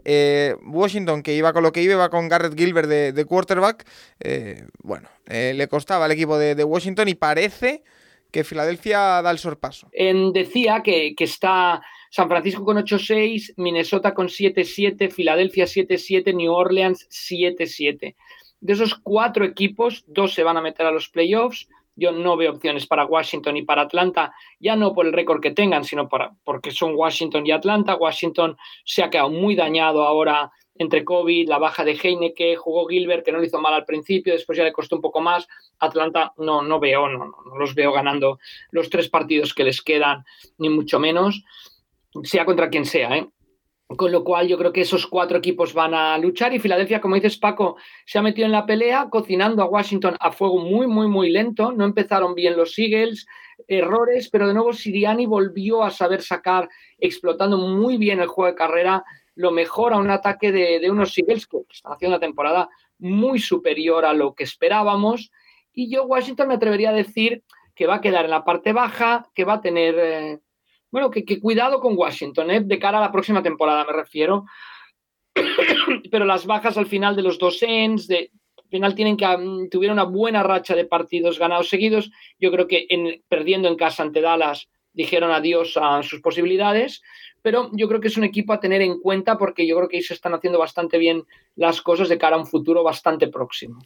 eh, 0.06 0.56
Washington, 0.66 1.24
que 1.24 1.34
iba 1.34 1.52
con 1.52 1.64
lo 1.64 1.74
que 1.74 1.82
iba, 1.82 1.94
iba 1.94 2.10
con 2.10 2.30
Garrett 2.30 2.58
Gilbert 2.58 2.88
de, 2.88 3.26
quarterback. 3.26 3.86
Eh, 4.22 4.64
bueno, 4.82 5.10
le 5.28 5.68
costaba 5.68 6.06
al 6.06 6.12
equipo 6.12 6.38
de, 6.38 6.64
Washington 6.64 7.10
y 7.10 7.16
parece 7.16 7.84
que 8.32 8.44
Filadelfia 8.44 9.22
da 9.22 9.30
el 9.30 9.40
sorpaso. 9.40 9.90
decía 10.34 10.82
que, 10.84 11.14
que 11.16 11.26
está 11.26 11.82
San 12.16 12.30
Francisco 12.30 12.64
con 12.64 12.78
8-6, 12.78 13.56
Minnesota 13.58 14.14
con 14.14 14.28
7-7, 14.28 15.10
Filadelfia 15.10 15.66
7-7, 15.66 16.32
New 16.36 16.54
Orleans 16.54 17.10
7-7. 17.10 18.16
De 18.62 18.74
esos 18.74 18.94
cuatro 18.94 19.44
equipos, 19.44 20.06
dos 20.06 20.36
se 20.36 20.44
van 20.44 20.56
a 20.58 20.62
meter 20.62 20.86
a 20.86 20.92
los 20.92 21.10
playoffs. 21.10 21.68
Yo 21.96 22.12
no 22.12 22.38
veo 22.38 22.52
opciones 22.52 22.86
para 22.86 23.08
Washington 23.08 23.58
y 23.58 23.64
para 23.64 23.82
Atlanta, 23.82 24.32
ya 24.60 24.76
no 24.76 24.94
por 24.94 25.08
el 25.08 25.14
récord 25.14 25.42
que 25.42 25.50
tengan, 25.50 25.86
sino 25.86 26.08
para, 26.08 26.36
porque 26.44 26.70
son 26.70 26.94
Washington 26.94 27.48
y 27.48 27.52
Atlanta. 27.52 27.96
Washington 27.96 28.58
se 28.86 29.02
ha 29.02 29.10
quedado 29.10 29.32
muy 29.32 29.56
dañado 29.56 30.04
ahora 30.04 30.52
entre 30.76 31.04
COVID, 31.04 31.50
la 31.50 31.58
baja 31.58 31.84
de 31.84 31.98
Heineke, 32.00 32.56
jugó 32.58 32.86
Gilbert, 32.86 33.26
que 33.26 33.32
no 33.32 33.40
lo 33.40 33.44
hizo 33.44 33.60
mal 33.60 33.74
al 33.74 33.86
principio, 33.86 34.34
después 34.34 34.56
ya 34.56 34.64
le 34.64 34.72
costó 34.72 34.98
un 34.98 35.02
poco 35.02 35.20
más. 35.20 35.48
Atlanta 35.80 36.32
no, 36.38 36.62
no 36.62 36.80
veo, 36.80 37.10
no, 37.10 37.34
no 37.44 37.58
los 37.58 37.74
veo 37.74 37.92
ganando 37.92 38.38
los 38.70 38.92
tres 38.92 39.10
partidos 39.10 39.56
que 39.56 39.64
les 39.64 39.82
quedan, 39.82 40.24
ni 40.60 40.70
mucho 40.70 41.00
menos 41.00 41.44
sea 42.24 42.46
contra 42.46 42.70
quien 42.70 42.86
sea, 42.86 43.18
¿eh? 43.18 43.28
Con 43.88 44.12
lo 44.12 44.24
cual 44.24 44.48
yo 44.48 44.58
creo 44.58 44.74
que 44.74 44.82
esos 44.82 45.06
cuatro 45.08 45.38
equipos 45.38 45.74
van 45.74 45.94
a 45.94 46.18
luchar 46.18 46.54
y 46.54 46.60
Filadelfia, 46.60 47.02
como 47.02 47.16
dices 47.16 47.38
Paco, 47.38 47.76
se 48.06 48.18
ha 48.18 48.22
metido 48.22 48.46
en 48.46 48.52
la 48.52 48.66
pelea 48.66 49.08
cocinando 49.10 49.62
a 49.62 49.68
Washington 49.68 50.16
a 50.20 50.32
fuego 50.32 50.60
muy, 50.60 50.88
muy, 50.88 51.08
muy 51.08 51.30
lento. 51.30 51.72
No 51.72 51.86
empezaron 51.86 52.34
bien 52.34 52.58
los 52.58 52.78
Eagles, 52.80 53.28
errores, 53.68 54.30
pero 54.30 54.48
de 54.48 54.54
nuevo 54.54 54.74
Siriani 54.74 55.26
volvió 55.26 55.84
a 55.84 55.92
saber 55.92 56.22
sacar, 56.22 56.70
explotando 56.98 57.58
muy 57.58 57.98
bien 57.98 58.20
el 58.20 58.28
juego 58.28 58.52
de 58.52 58.58
carrera, 58.58 59.04
lo 59.36 59.52
mejor 59.52 59.94
a 59.94 59.98
un 59.98 60.10
ataque 60.10 60.52
de, 60.52 60.90
unos 60.90 61.18
Eagles 61.18 61.46
que 61.46 61.58
están 61.70 61.94
haciendo 61.94 62.16
una 62.16 62.26
temporada 62.26 62.70
muy 63.00 63.40
superior 63.40 64.06
a 64.06 64.14
lo 64.14 64.34
que 64.34 64.44
esperábamos. 64.44 65.32
Y 65.74 65.90
yo 65.90 66.06
Washington 66.06 66.48
me 66.48 66.54
atrevería 66.56 66.90
a 66.90 66.94
decir 66.94 67.44
que 67.76 67.88
va 67.88 67.96
a 67.96 68.02
quedar 68.02 68.26
en 68.26 68.32
la 68.32 68.46
parte 68.46 68.74
baja, 68.74 69.30
que 69.36 69.44
va 69.44 69.54
a 69.54 69.62
tener... 69.62 69.96
Eh, 70.00 70.40
bueno, 70.94 71.10
que, 71.10 71.40
cuidado 71.40 71.80
con 71.80 71.98
Washington, 71.98 72.52
¿eh? 72.52 72.62
de 72.64 72.78
cara 72.78 73.00
a 73.00 73.02
la 73.02 73.12
próxima 73.12 73.42
temporada 73.42 73.84
me 73.84 73.94
refiero. 73.94 74.46
Pero 76.12 76.24
las 76.24 76.46
bajas 76.46 76.78
al 76.78 76.86
final 76.86 77.16
de 77.16 77.24
los 77.24 77.40
dos 77.40 77.64
ends, 77.64 78.08
al 78.12 78.30
final 78.70 78.94
tienen 78.94 79.18
que 79.18 79.26
um, 79.26 79.68
tuvieron 79.70 79.96
una 79.98 80.04
buena 80.04 80.44
racha 80.44 80.76
de 80.76 80.86
partidos 80.86 81.40
ganados 81.40 81.68
seguidos. 81.68 82.12
Yo 82.40 82.52
creo 82.52 82.68
que 82.68 82.86
en, 82.90 83.24
perdiendo 83.28 83.70
en 83.70 83.76
casa 83.76 84.04
ante 84.04 84.22
Dallas 84.22 84.70
dijeron 84.94 85.32
adiós 85.32 85.80
a 85.82 86.04
sus 86.04 86.22
posibilidades, 86.22 87.02
pero 87.42 87.72
yo 87.74 87.88
creo 87.88 88.00
que 88.00 88.10
es 88.10 88.18
un 88.18 88.24
equipo 88.24 88.54
a 88.54 88.60
tener 88.60 88.84
en 88.84 89.00
cuenta 89.00 89.40
porque 89.40 89.66
yo 89.66 89.76
creo 89.76 89.90
que 89.90 89.98
ahí 89.98 90.04
se 90.04 90.14
están 90.14 90.36
haciendo 90.36 90.60
bastante 90.60 91.00
bien 91.00 91.24
las 91.56 91.82
cosas 91.82 92.08
de 92.08 92.20
cara 92.20 92.36
a 92.36 92.40
un 92.40 92.46
futuro 92.46 92.84
bastante 92.84 93.30
próximo. 93.30 93.80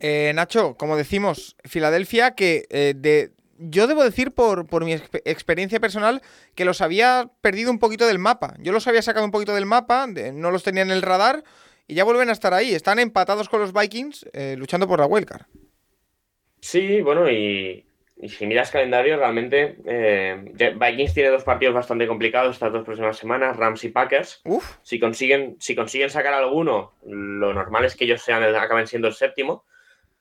Eh, 0.00 0.32
Nacho, 0.34 0.76
como 0.78 0.96
decimos, 0.96 1.58
Filadelfia 1.62 2.34
que 2.34 2.64
eh, 2.70 2.94
de 2.96 3.32
yo 3.58 3.86
debo 3.86 4.04
decir 4.04 4.32
por, 4.32 4.66
por 4.66 4.84
mi 4.84 4.92
experiencia 4.92 5.80
personal 5.80 6.22
que 6.54 6.64
los 6.64 6.80
había 6.80 7.30
perdido 7.40 7.70
un 7.70 7.78
poquito 7.78 8.06
del 8.06 8.18
mapa. 8.18 8.54
Yo 8.58 8.72
los 8.72 8.86
había 8.86 9.02
sacado 9.02 9.24
un 9.24 9.30
poquito 9.30 9.54
del 9.54 9.66
mapa, 9.66 10.06
no 10.06 10.50
los 10.50 10.62
tenía 10.62 10.82
en 10.82 10.90
el 10.90 11.02
radar 11.02 11.44
y 11.86 11.94
ya 11.94 12.04
vuelven 12.04 12.28
a 12.28 12.32
estar 12.32 12.54
ahí. 12.54 12.74
Están 12.74 12.98
empatados 12.98 13.48
con 13.48 13.60
los 13.60 13.72
Vikings 13.72 14.26
eh, 14.32 14.56
luchando 14.58 14.88
por 14.88 15.00
la 15.00 15.06
wildcard. 15.06 15.46
Sí, 16.60 17.02
bueno, 17.02 17.30
y, 17.30 17.84
si 18.26 18.46
miras 18.46 18.70
calendario, 18.70 19.18
realmente 19.18 19.76
eh, 19.84 20.52
Vikings 20.80 21.12
tiene 21.12 21.28
dos 21.28 21.44
partidos 21.44 21.74
bastante 21.74 22.06
complicados 22.06 22.56
estas 22.56 22.72
dos 22.72 22.84
próximas 22.84 23.18
semanas, 23.18 23.56
Rams 23.56 23.84
y 23.84 23.90
Packers. 23.90 24.42
Si 24.82 24.98
consiguen, 24.98 25.56
si 25.60 25.74
consiguen 25.74 26.10
sacar 26.10 26.32
alguno, 26.32 26.94
lo 27.04 27.52
normal 27.52 27.84
es 27.84 27.96
que 27.96 28.04
ellos 28.04 28.22
sean, 28.22 28.42
acaben 28.42 28.86
siendo 28.86 29.08
el 29.08 29.14
séptimo. 29.14 29.64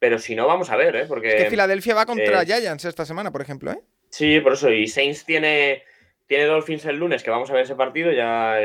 Pero 0.03 0.19
si 0.19 0.36
no, 0.36 0.45
vamos 0.48 0.69
a 0.69 0.75
ver, 0.75 0.98
¿eh? 0.98 1.05
Porque, 1.07 1.29
es 1.29 1.43
que 1.43 1.50
Filadelfia 1.50 1.95
va 1.95 2.05
contra 2.05 2.43
Giants 2.43 2.83
esta 2.83 3.05
semana, 3.05 3.31
por 3.31 3.41
ejemplo, 3.41 3.72
¿eh? 3.72 3.79
Sí, 4.10 4.41
por 4.41 4.51
eso. 4.51 4.69
Y 4.69 4.86
Saints 4.86 5.24
tiene, 5.24 5.83
tiene 6.27 6.43
Dolphins 6.43 6.83
el 6.88 6.98
lunes, 6.98 7.24
que 7.24 7.29
vamos 7.29 7.50
a 7.50 7.53
ver 7.53 7.63
ese 7.63 7.75
partido. 7.75 8.12
Ya 8.12 8.57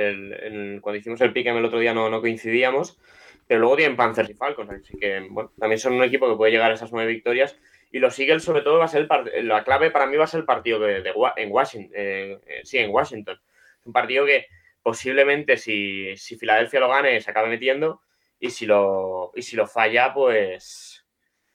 cuando 0.81 0.97
hicimos 0.97 1.21
el 1.21 1.33
pick 1.33 1.47
el 1.47 1.65
otro 1.65 1.79
día 1.79 1.95
no, 1.95 2.11
no 2.11 2.21
coincidíamos. 2.21 2.99
Pero 3.47 3.61
luego 3.61 3.77
tienen 3.77 3.97
Panthers 3.97 4.31
y 4.31 4.35
Falcons. 4.35 4.69
Así 4.69 4.99
que, 4.99 5.29
bueno, 5.31 5.53
también 5.57 5.79
son 5.79 5.93
un 5.93 6.03
equipo 6.03 6.29
que 6.29 6.35
puede 6.35 6.51
llegar 6.51 6.73
a 6.73 6.75
esas 6.75 6.91
nueve 6.91 7.13
victorias. 7.13 7.57
Y 7.93 8.01
los 8.01 8.19
Eagles, 8.19 8.43
sobre 8.43 8.63
todo, 8.63 8.81
va 8.81 8.87
a 8.87 8.89
ser 8.89 9.07
el 9.33 9.47
la 9.47 9.63
clave 9.63 9.93
para 9.93 10.07
mí 10.07 10.17
va 10.17 10.25
a 10.25 10.27
ser 10.27 10.41
el 10.41 10.45
partido 10.45 10.81
de, 10.81 11.05
en 11.37 11.53
Washington. 11.53 11.93
Eh, 11.95 12.41
eh, 12.49 12.61
sí, 12.65 12.79
en 12.79 12.91
Washington. 12.91 13.41
Un 13.85 13.93
partido 13.93 14.27
que 14.27 14.47
posiblemente, 14.83 15.57
si, 15.57 16.17
si 16.17 16.37
Filadelfia 16.37 16.81
lo 16.81 16.89
gane, 16.89 17.21
se 17.21 17.31
acabe 17.31 17.49
metiendo. 17.49 18.03
Y 18.41 18.51
si 18.51 18.67
lo, 18.67 19.31
y 19.37 19.43
si 19.43 19.55
lo 19.55 19.69
falla, 19.69 20.13
pues 20.13 20.98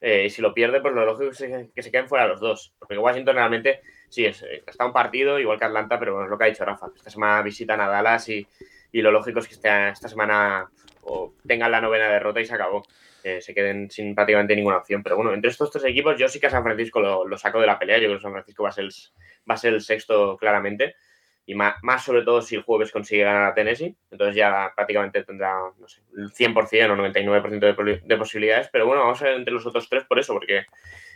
eh, 0.05 0.25
y 0.25 0.29
si 0.29 0.41
lo 0.41 0.53
pierde, 0.53 0.81
pues 0.81 0.93
lo 0.93 1.05
lógico 1.05 1.31
es 1.31 1.37
que 1.37 1.81
se, 1.81 1.89
queden 1.89 2.09
fuera 2.09 2.27
los 2.27 2.41
dos. 2.41 2.73
Porque 2.77 2.97
Washington 2.97 3.35
realmente, 3.35 3.79
sí, 4.09 4.25
es, 4.25 4.43
eh, 4.43 4.61
está 4.67 4.85
un 4.85 4.91
partido 4.91 5.39
igual 5.39 5.57
que 5.57 5.63
Atlanta, 5.63 5.97
pero 5.97 6.11
bueno, 6.11 6.25
es 6.25 6.29
lo 6.29 6.37
que 6.37 6.43
ha 6.43 6.47
dicho 6.47 6.65
Rafa. 6.65 6.87
Esta 6.93 7.09
semana 7.09 7.41
visitan 7.41 7.79
a 7.79 7.87
Dallas 7.87 8.27
y, 8.27 8.45
lo 8.91 9.11
lógico 9.11 9.39
es 9.39 9.47
que 9.47 9.53
esta, 9.53 9.95
semana 9.95 10.69
tengan 11.47 11.71
la 11.71 11.79
novena 11.79 12.09
derrota 12.09 12.41
y 12.41 12.45
se 12.45 12.53
acabó. 12.53 12.83
Se 13.23 13.53
queden 13.53 13.89
sin 13.89 14.13
prácticamente 14.13 14.53
ninguna 14.57 14.77
opción. 14.77 15.01
Pero 15.01 15.15
bueno, 15.15 15.33
entre 15.33 15.49
estos 15.49 15.71
tres 15.71 15.85
equipos, 15.85 16.17
yo 16.19 16.27
sí 16.27 16.37
que 16.41 16.47
a 16.47 16.49
San 16.49 16.63
Francisco 16.63 16.99
lo, 16.99 17.37
saco 17.37 17.61
de 17.61 17.67
la 17.67 17.79
pelea. 17.79 17.97
Yo 17.97 18.07
creo 18.07 18.17
que 18.17 18.23
San 18.23 18.33
Francisco 18.33 18.63
va 18.63 18.69
a 18.69 18.73
ser 18.73 18.89
va 19.49 19.55
a 19.55 19.57
ser 19.57 19.73
el 19.73 19.81
sexto 19.81 20.35
claramente 20.37 20.95
y 21.45 21.55
más, 21.55 22.03
sobre 22.03 22.23
todo 22.23 22.41
si 22.41 22.55
el 22.55 22.63
jueves 22.63 22.91
consigue 22.91 23.23
ganar 23.23 23.51
a 23.51 23.53
Tennessee, 23.53 23.95
entonces 24.11 24.35
ya 24.35 24.71
prácticamente 24.75 25.23
tendrá, 25.23 25.53
no 25.77 25.87
sé, 25.87 26.01
el 26.15 26.31
100% 26.31 26.55
o 26.89 26.95
99% 26.95 27.59
de, 27.59 28.01
de 28.03 28.17
posibilidades, 28.17 28.69
pero 28.71 28.85
bueno, 28.85 29.01
vamos 29.01 29.21
a 29.21 29.25
ver 29.25 29.35
entre 29.35 29.53
los 29.53 29.65
otros 29.65 29.89
tres 29.89 30.05
por 30.05 30.19
eso, 30.19 30.33
porque 30.33 30.65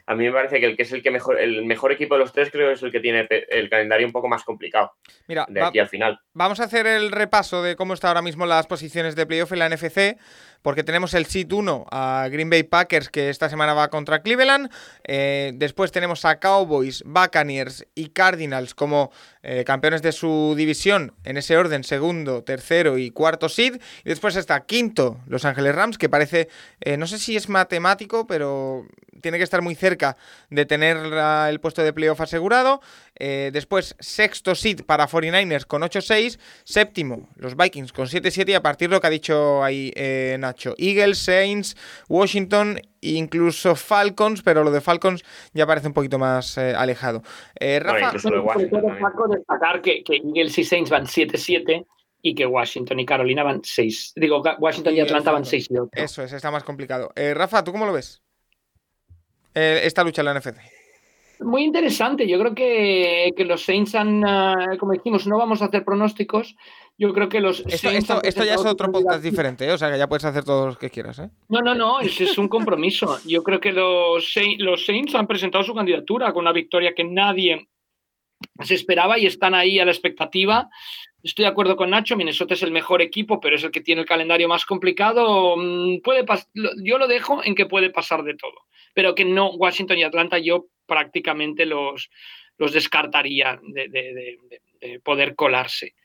a 0.09 0.15
mí 0.15 0.25
me 0.25 0.31
parece 0.31 0.61
que 0.61 0.65
el 0.65 0.77
que 0.77 0.83
es 0.83 0.91
el 0.93 1.03
que 1.03 1.11
mejor, 1.11 1.37
el 1.37 1.65
mejor 1.65 1.91
equipo 1.91 2.15
de 2.15 2.21
los 2.21 2.31
tres 2.31 2.49
creo 2.49 2.69
que 2.69 2.75
es 2.75 2.83
el 2.83 2.93
que 2.93 3.01
tiene 3.01 3.27
el 3.29 3.69
calendario 3.69 4.07
un 4.07 4.13
poco 4.13 4.29
más 4.29 4.43
complicado. 4.45 4.93
Mira, 5.27 5.45
de 5.49 5.61
aquí 5.61 5.79
al 5.79 5.89
final. 5.89 6.17
Vamos 6.31 6.61
a 6.61 6.63
hacer 6.63 6.87
el 6.87 7.11
repaso 7.11 7.61
de 7.61 7.75
cómo 7.75 7.93
está 7.93 8.07
ahora 8.07 8.21
mismo 8.21 8.45
las 8.45 8.67
posiciones 8.67 9.17
de 9.17 9.25
playoff 9.25 9.51
en 9.51 9.59
la 9.59 9.69
NFC 9.69 10.17
porque 10.61 10.83
tenemos 10.83 11.13
el 11.13 11.25
Seed 11.25 11.51
1 11.51 11.85
a 11.91 12.27
Green 12.31 12.49
Bay 12.49 12.63
Packers, 12.63 13.09
que 13.09 13.29
esta 13.29 13.49
semana 13.49 13.73
va 13.73 13.89
contra 13.89 14.21
Cleveland. 14.21 14.69
Eh, 15.03 15.51
después 15.55 15.91
tenemos 15.91 16.25
a 16.25 16.39
Cowboys, 16.39 17.03
Buccaneers 17.05 17.85
y 17.95 18.09
Cardinals 18.09 18.75
como 18.75 19.11
eh, 19.43 19.63
campeones 19.65 20.01
de 20.01 20.11
su 20.11 20.53
división, 20.57 21.13
en 21.23 21.37
ese 21.37 21.57
orden, 21.57 21.83
segundo, 21.83 22.43
tercero 22.43 22.97
y 22.97 23.11
cuarto 23.11 23.49
seed. 23.49 23.79
Y 24.03 24.09
después 24.09 24.35
está 24.35 24.65
quinto, 24.65 25.19
Los 25.27 25.45
Ángeles 25.45 25.75
Rams, 25.75 25.97
que 25.97 26.09
parece, 26.09 26.49
eh, 26.81 26.97
no 26.97 27.07
sé 27.07 27.19
si 27.19 27.35
es 27.35 27.49
matemático, 27.49 28.27
pero 28.27 28.85
tiene 29.21 29.37
que 29.37 29.43
estar 29.43 29.61
muy 29.61 29.75
cerca 29.75 30.17
de 30.49 30.65
tener 30.65 30.97
el 30.97 31.59
puesto 31.59 31.83
de 31.83 31.93
playoff 31.93 32.21
asegurado. 32.21 32.81
Eh, 33.15 33.49
después, 33.53 33.95
sexto 33.99 34.55
seed 34.55 34.83
para 34.85 35.07
49ers 35.07 35.65
con 35.65 35.81
8-6. 35.81 36.39
Séptimo, 36.63 37.29
los 37.35 37.55
Vikings 37.55 37.93
con 37.93 38.07
7-7. 38.07 38.49
Y 38.49 38.53
a 38.53 38.61
partir 38.61 38.89
de 38.89 38.95
lo 38.95 39.01
que 39.01 39.07
ha 39.07 39.11
dicho 39.11 39.63
ahí 39.63 39.91
eh, 39.95 40.37
Nacho, 40.39 40.75
Eagles, 40.77 41.17
Saints, 41.17 41.75
Washington 42.07 42.79
incluso 42.99 43.75
Falcons, 43.75 44.41
pero 44.41 44.63
lo 44.63 44.71
de 44.71 44.81
Falcons 44.81 45.23
ya 45.53 45.67
parece 45.67 45.87
un 45.87 45.93
poquito 45.93 46.17
más 46.17 46.57
eh, 46.57 46.73
alejado. 46.75 47.21
Rafa, 47.59 48.11
destacar 49.29 49.81
que, 49.81 50.03
que 50.03 50.15
Eagles 50.15 50.57
y 50.57 50.63
Saints 50.63 50.89
van 50.89 51.05
7-7 51.05 51.85
y 52.21 52.35
que 52.35 52.45
Washington 52.45 52.99
y 52.99 53.05
Carolina 53.05 53.43
van 53.43 53.61
6. 53.63 54.13
Digo, 54.15 54.41
Washington 54.59 54.95
y 54.95 54.99
Atlanta 54.99 55.31
van 55.31 55.45
6 55.45 55.67
y 55.69 55.77
8. 55.77 55.89
Eso 55.93 56.23
es, 56.23 56.33
está 56.33 56.49
más 56.51 56.63
complicado. 56.63 57.11
Rafa, 57.15 57.63
¿tú 57.63 57.71
cómo 57.71 57.85
lo 57.85 57.93
ves? 57.93 58.21
Esta 59.57 60.03
lucha 60.03 60.21
en 60.21 60.25
la 60.25 60.39
NFC. 60.39 60.57
Muy 61.39 61.63
interesante. 61.63 62.27
Yo 62.27 62.39
creo 62.39 62.55
que, 62.55 63.33
los 63.45 63.63
Saints 63.63 63.95
han, 63.95 64.25
ah, 64.25 64.75
como 64.79 64.93
dijimos, 64.93 65.27
no 65.27 65.37
vamos 65.37 65.61
a 65.61 65.65
hacer 65.65 65.83
pronósticos. 65.83 66.55
Yo 66.97 67.13
creo 67.13 67.29
que 67.29 67.41
los. 67.41 67.59
Esto, 67.67 67.89
esto, 67.91 68.43
ya 68.43 68.55
es 68.55 68.65
otro 68.65 68.91
podcast 68.91 69.21
diferente, 69.21 69.67
¿eh? 69.67 69.71
o 69.71 69.77
sea 69.77 69.91
que 69.91 69.99
ya 69.99 70.09
puedes 70.09 70.25
hacer 70.25 70.43
todos 70.43 70.65
los 70.65 70.77
que 70.79 70.89
quieras. 70.89 71.19
¿eh? 71.19 71.29
No, 71.47 71.61
no, 71.61 71.75
no, 71.75 71.99
ese 71.99 72.23
es 72.23 72.37
un 72.39 72.47
compromiso. 72.47 73.19
Yo 73.25 73.43
creo 73.43 73.59
que 73.59 73.71
los, 73.71 74.33
los 74.57 74.85
Saints 74.85 75.13
han 75.13 75.27
presentado 75.27 75.63
su 75.63 75.75
candidatura 75.75 76.33
con 76.33 76.41
una 76.41 76.53
victoria 76.53 76.95
que 76.95 77.03
nadie 77.03 77.67
se 78.63 78.73
esperaba 78.73 79.19
y 79.19 79.27
están 79.27 79.53
ahí 79.53 79.79
a 79.79 79.85
la 79.85 79.91
expectativa 79.91 80.69
estoy 81.23 81.43
de 81.43 81.49
acuerdo 81.49 81.75
con 81.75 81.89
Nacho, 81.89 82.15
Minnesota 82.15 82.53
es 82.53 82.63
el 82.63 82.71
mejor 82.71 83.01
equipo, 83.01 83.39
pero 83.39 83.55
es 83.55 83.63
el 83.63 83.71
que 83.71 83.81
tiene 83.81 84.01
el 84.01 84.07
calendario 84.07 84.47
más 84.47 84.65
complicado. 84.65 85.55
Mm, 85.57 86.01
puede 86.01 86.25
yo 86.83 86.97
lo 86.97 87.07
dejo 87.07 87.43
en 87.43 87.55
que 87.55 87.65
puede 87.65 87.89
pasar 87.89 88.23
de 88.23 88.35
todo, 88.35 88.65
pero 88.93 89.15
que 89.15 89.25
no, 89.25 89.51
Washington 89.51 89.97
y 89.97 90.03
Atlanta 90.03 90.37
yo 90.37 90.67
prácticamente 90.85 91.65
los, 91.65 92.09
los 92.57 92.71
descartaría 92.71 93.59
de, 93.63 94.39
poder 95.03 95.35
colarse. 95.35 95.95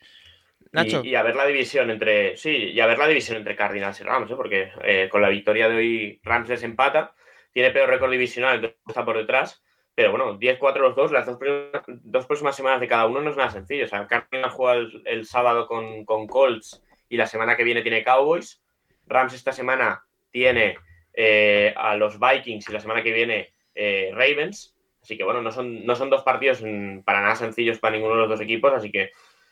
Nacho. 0.73 1.03
Y, 1.05 1.15
a 1.15 1.23
ver 1.23 1.37
la 1.37 1.47
división 1.47 1.91
entre. 1.91 2.37
Sí, 2.39 2.51
y 2.51 2.81
a 2.81 2.87
ver 2.87 2.97
la 2.97 3.07
división 3.07 3.37
entre 3.37 3.55
Cardinals 3.55 4.01
y 4.01 4.05
Rams, 4.05 4.31
¿eh? 4.31 4.35
porque 4.35 4.71
eh, 4.83 5.09
con 5.11 5.21
la 5.21 5.29
victoria 5.29 5.69
de 5.69 5.77
hoy 5.77 6.21
Rams 6.23 6.49
les 6.49 6.63
empata, 6.63 7.15
tiene 7.53 7.71
peor 7.71 7.91
récord 7.91 8.11
divisional, 8.11 8.75
está 8.87 9.05
por 9.05 9.19
detrás 9.19 9.63
pero 9.95 10.11
bueno, 10.11 10.39
10-4 10.39 10.79
los 10.79 10.97
dos, 10.97 11.13
las 11.13 11.27
dos, 11.27 12.27
próximas 12.27 12.57
semanas 12.57 12.81
de 12.81 12.89
cada 12.89 13.07
uno 13.07 13.21
no 13.21 13.31
es 13.31 13.37
nada 13.37 13.51
sencillo. 13.51 13.85
O 13.85 13.89
sea, 13.89 14.07
Cardinals 14.07 14.55
juega 14.55 14.89
el, 15.05 15.27
sábado 15.27 15.67
con, 15.67 16.05
Colts 16.27 16.83
y 17.09 17.17
la 17.17 17.27
semana 17.27 17.57
que 17.57 17.65
viene 17.65 17.83
tiene 17.83 18.03
Cowboys. 18.03 18.63
Rams 19.07 19.35
esta 19.35 19.53
semana 19.53 20.03
tiene 20.31 20.79
eh, 21.13 21.75
a 21.77 21.95
los 21.97 22.19
Vikings 22.19 22.69
y 22.69 22.73
la 22.73 22.81
semana 22.81 23.03
que 23.03 23.13
viene 23.13 23.53
eh, 23.75 24.11
Ravens. 24.15 24.75
Así 25.03 25.19
que 25.19 25.25
bueno, 25.25 25.43
no 25.43 25.53
son, 25.53 25.85
no 25.85 25.95
son 25.95 26.09
dos 26.09 26.23
partidos 26.23 26.63
para 27.05 27.21
nada 27.21 27.35
sencillos 27.37 27.79
para 27.79 27.95
ninguno 27.95 28.15
de 28.15 28.21
los 28.21 28.31
dos 28.31 28.41
equipos. 28.41 28.73
Así 28.73 28.91
que, 28.91 29.11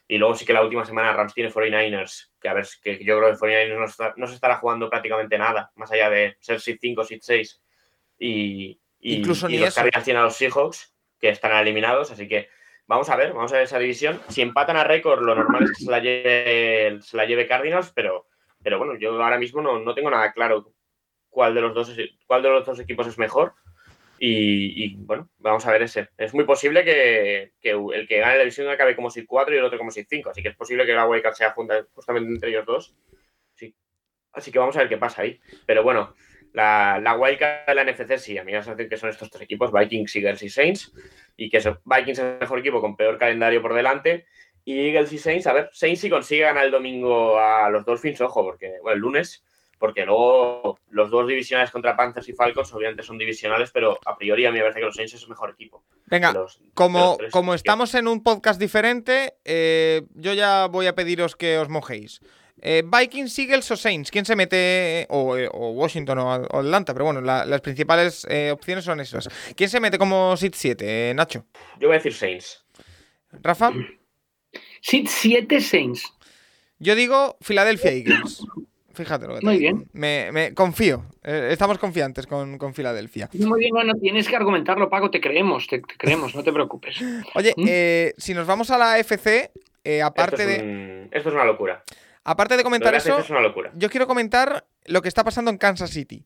y 0.08 0.16
luego 0.16 0.34
sí 0.34 0.46
que 0.46 0.54
la 0.54 0.62
última 0.62 0.86
semana 0.86 1.12
Rams 1.12 1.34
tiene 1.34 1.50
49ers, 1.50 2.30
que 2.40 2.48
a 2.48 2.54
ver, 2.54 2.66
que 2.82 3.04
yo 3.04 3.18
creo 3.18 3.30
que 3.30 3.36
49ers 3.36 4.14
no, 4.16 4.26
se 4.26 4.34
estará 4.34 4.56
jugando 4.56 4.88
prácticamente 4.88 5.36
nada, 5.36 5.70
más 5.74 5.92
allá 5.92 6.08
de 6.08 6.36
ser 6.40 6.60
SID 6.60 6.78
5, 6.80 7.04
SID 7.04 7.18
6. 7.20 7.62
Y, 8.20 8.79
y, 9.00 9.16
Incluso 9.16 9.48
y 9.48 9.58
los 9.58 9.74
Cardinals 9.74 10.04
tienen 10.04 10.20
a 10.20 10.24
los 10.24 10.36
Seahawks, 10.36 10.94
que 11.18 11.30
están 11.30 11.52
eliminados, 11.52 12.10
así 12.10 12.28
que 12.28 12.48
vamos 12.86 13.08
a 13.08 13.16
ver, 13.16 13.32
vamos 13.32 13.52
a 13.52 13.56
ver 13.56 13.64
esa 13.64 13.78
división. 13.78 14.20
Si 14.28 14.42
empatan 14.42 14.76
a 14.76 14.84
récord, 14.84 15.22
lo 15.22 15.34
normal 15.34 15.64
es 15.64 15.70
que 15.70 15.84
se 15.84 15.90
la 15.90 16.00
lleve, 16.00 17.00
se 17.00 17.16
la 17.16 17.24
lleve 17.24 17.46
Cardinals, 17.46 17.92
pero, 17.94 18.26
pero 18.62 18.78
bueno, 18.78 18.98
yo 18.98 19.22
ahora 19.22 19.38
mismo 19.38 19.62
no, 19.62 19.78
no, 19.78 19.94
tengo 19.94 20.10
nada 20.10 20.32
claro 20.32 20.72
cuál 21.28 21.54
de 21.54 21.60
los 21.60 21.74
dos, 21.74 21.96
cuál 22.26 22.42
de 22.42 22.50
los 22.50 22.66
dos 22.66 22.78
equipos 22.80 23.06
es 23.06 23.18
mejor. 23.18 23.54
Y, 24.22 24.96
bueno, 24.96 25.30
vamos 25.38 25.66
a 25.66 25.72
ver 25.72 25.80
ese. 25.80 26.10
Es 26.18 26.34
muy 26.34 26.44
posible 26.44 26.84
que, 26.84 27.52
que, 27.58 27.70
el 27.70 28.06
que 28.06 28.18
gane 28.18 28.34
la 28.34 28.40
división 28.40 28.68
acabe 28.68 28.94
como 28.94 29.10
si 29.10 29.24
4 29.24 29.54
y 29.54 29.58
el 29.58 29.64
otro 29.64 29.78
como 29.78 29.90
si 29.90 30.04
5. 30.04 30.28
Así 30.28 30.42
que 30.42 30.50
es 30.50 30.56
posible 30.56 30.84
que 30.84 30.92
la 30.92 31.06
wildcard 31.06 31.34
sea 31.34 31.52
justamente 31.52 32.30
entre 32.30 32.50
ellos 32.50 32.66
dos. 32.66 32.94
Sí. 33.54 33.74
Así 34.34 34.52
que 34.52 34.58
vamos 34.58 34.76
a 34.76 34.80
ver 34.80 34.90
qué 34.90 34.98
pasa 34.98 35.22
ahí. 35.22 35.40
Pero 35.64 35.82
bueno, 35.82 36.14
la, 36.52 37.00
la 37.02 37.16
wildcard 37.16 37.66
de 37.66 37.74
la 37.74 37.84
NFC 37.84 38.18
sí, 38.18 38.38
a 38.38 38.44
mí 38.44 38.52
me 38.52 38.58
hace 38.58 38.88
que 38.88 38.96
son 38.96 39.10
estos 39.10 39.30
tres 39.30 39.42
equipos, 39.42 39.72
Vikings, 39.72 40.16
Eagles 40.16 40.42
y 40.42 40.50
Saints, 40.50 40.92
y 41.36 41.48
que 41.48 41.58
Vikings 41.84 42.18
es 42.18 42.24
el 42.24 42.38
mejor 42.40 42.58
equipo 42.58 42.80
con 42.80 42.96
peor 42.96 43.18
calendario 43.18 43.62
por 43.62 43.74
delante, 43.74 44.26
y 44.64 44.88
Eagles 44.88 45.12
y 45.12 45.18
Saints, 45.18 45.46
a 45.46 45.52
ver, 45.52 45.70
Saints 45.72 46.00
si 46.00 46.10
consigue 46.10 46.42
ganar 46.42 46.64
el 46.64 46.70
domingo 46.70 47.38
a 47.38 47.70
los 47.70 47.84
Dolphins, 47.84 48.20
ojo, 48.20 48.44
porque, 48.44 48.78
bueno, 48.82 48.94
el 48.94 49.00
lunes, 49.00 49.44
porque 49.78 50.04
luego 50.04 50.78
los 50.90 51.10
dos 51.10 51.26
divisionales 51.26 51.70
contra 51.70 51.96
Panthers 51.96 52.28
y 52.28 52.34
Falcons 52.34 52.72
obviamente 52.74 53.02
son 53.02 53.16
divisionales, 53.16 53.70
pero 53.72 53.98
a 54.04 54.16
priori 54.16 54.44
a 54.44 54.50
mí 54.50 54.58
me 54.58 54.62
parece 54.62 54.80
que 54.80 54.86
los 54.86 54.94
Saints 54.94 55.14
es 55.14 55.22
el 55.22 55.30
mejor 55.30 55.50
equipo. 55.50 55.82
Venga, 56.06 56.34
como, 56.74 57.16
como 57.30 57.54
estamos 57.54 57.94
en 57.94 58.06
un 58.06 58.22
podcast 58.22 58.60
diferente, 58.60 59.34
eh, 59.44 60.02
yo 60.14 60.34
ya 60.34 60.66
voy 60.66 60.86
a 60.86 60.94
pediros 60.94 61.34
que 61.34 61.56
os 61.56 61.70
mojéis. 61.70 62.20
Eh, 62.62 62.82
Vikings, 62.84 63.38
Eagles 63.38 63.70
o 63.70 63.76
Saints, 63.76 64.10
¿quién 64.10 64.24
se 64.24 64.36
mete? 64.36 65.06
O, 65.08 65.36
eh, 65.36 65.48
Washington 65.48 66.18
o, 66.18 66.32
Atlanta, 66.32 66.92
pero 66.92 67.06
bueno, 67.06 67.20
las 67.20 67.60
principales 67.60 68.26
eh, 68.28 68.50
opciones 68.50 68.84
son 68.84 69.00
esas. 69.00 69.28
¿Quién 69.56 69.70
se 69.70 69.80
mete 69.80 69.98
como 69.98 70.36
Seed 70.36 70.52
7, 70.54 71.14
Nacho? 71.14 71.46
Yo 71.78 71.88
voy 71.88 71.96
a 71.96 71.98
decir 71.98 72.14
Saints. 72.14 72.64
¿Rafa? 73.42 73.72
Seed 74.82 75.06
7 75.08 75.60
Saints. 75.60 76.12
Yo 76.78 76.94
digo 76.94 77.36
Philadelphia 77.40 77.92
Eagles. 77.92 78.42
Fíjate 78.92 79.26
lo 79.26 79.38
que 79.38 79.46
Muy 79.46 79.58
bien. 79.58 79.88
Me, 79.92 80.52
confío. 80.54 81.04
estamos 81.22 81.78
confiantes 81.78 82.26
con, 82.26 82.58
con, 82.58 82.74
Filadelfia. 82.74 83.30
Muy 83.32 83.60
bien, 83.60 83.72
no, 83.86 83.94
tienes 83.94 84.28
que 84.28 84.36
argumentarlo, 84.36 84.90
Paco. 84.90 85.10
Te 85.10 85.20
creemos, 85.20 85.66
te, 85.66 85.80
creemos, 85.80 86.34
no 86.34 86.42
te 86.42 86.52
preocupes. 86.52 86.96
Oye, 87.34 87.54
¿Mm? 87.56 88.20
si 88.20 88.34
nos 88.34 88.46
vamos 88.46 88.70
a 88.70 88.76
la 88.76 88.98
FC, 88.98 89.50
aparte 90.02 90.44
de. 90.44 91.08
Esto 91.12 91.28
es 91.30 91.34
una 91.34 91.44
locura. 91.44 91.82
Aparte 92.24 92.56
de 92.56 92.62
comentar 92.62 92.94
eso, 92.94 93.22
yo 93.74 93.88
quiero 93.88 94.06
comentar 94.06 94.66
lo 94.84 95.00
que 95.00 95.08
está 95.08 95.24
pasando 95.24 95.50
en 95.50 95.58
Kansas 95.58 95.90
City. 95.90 96.24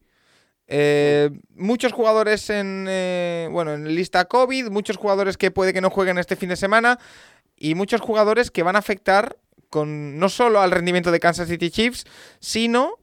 Eh, 0.67 1.31
muchos 1.55 1.93
jugadores 1.93 2.49
en 2.49 2.87
eh, 2.89 3.49
bueno 3.51 3.75
en 3.75 3.95
lista 3.95 4.25
COVID, 4.25 4.71
muchos 4.71 4.97
jugadores 4.97 5.37
que 5.37 5.51
puede 5.51 5.75
que 5.75 5.83
no 5.83 5.91
jueguen 5.91 6.17
este 6.17 6.37
fin 6.37 6.49
de 6.49 6.57
semana 6.57 6.99
y 7.57 7.75
muchos 7.75 8.01
jugadores 8.01 8.51
que 8.51 8.63
van 8.63 8.75
a 8.75 8.79
afectar 8.79 9.37
con 9.69 10.19
no 10.19 10.29
solo 10.29 10.61
al 10.61 10.71
rendimiento 10.71 11.13
de 11.13 11.21
Kansas 11.21 11.49
City 11.49 11.71
Chiefs, 11.71 12.05
sino 12.41 12.99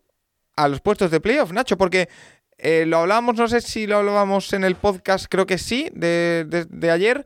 a 0.56 0.68
los 0.68 0.82
puestos 0.82 1.12
de 1.12 1.22
playoff, 1.22 1.52
Nacho, 1.52 1.78
porque 1.78 2.10
eh, 2.58 2.86
lo 2.88 2.98
hablábamos, 2.98 3.36
no 3.36 3.48
sé 3.48 3.62
si 3.62 3.88
lo 3.88 3.98
hablábamos 3.98 4.52
en 4.54 4.64
el 4.64 4.76
podcast, 4.76 5.28
creo 5.30 5.46
que 5.46 5.58
sí, 5.58 5.90
de, 5.94 6.66
de 6.68 6.92
ayer 6.92 7.26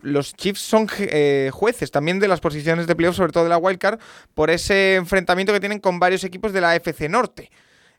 los 0.00 0.34
Chiefs 0.34 0.60
son 0.60 0.88
eh, 0.98 1.50
jueces 1.52 1.90
también 1.90 2.18
de 2.18 2.28
las 2.28 2.40
posiciones 2.40 2.86
de 2.86 2.96
playoff, 2.96 3.16
sobre 3.16 3.32
todo 3.32 3.44
de 3.44 3.50
la 3.50 3.58
wildcard, 3.58 4.00
por 4.34 4.50
ese 4.50 4.96
enfrentamiento 4.96 5.52
que 5.52 5.60
tienen 5.60 5.78
con 5.78 6.00
varios 6.00 6.24
equipos 6.24 6.52
de 6.52 6.60
la 6.60 6.74
FC 6.76 7.08
Norte. 7.08 7.50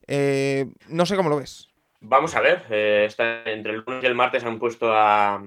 Eh, 0.07 0.65
no 0.89 1.05
sé 1.05 1.15
cómo 1.15 1.29
lo 1.29 1.37
ves. 1.37 1.69
Vamos 2.01 2.35
a 2.35 2.41
ver, 2.41 2.65
eh, 2.69 3.09
entre 3.45 3.71
el 3.71 3.83
lunes 3.85 4.03
y 4.03 4.05
el 4.05 4.15
martes 4.15 4.43
han 4.43 4.59
puesto 4.59 4.91
a, 4.93 5.41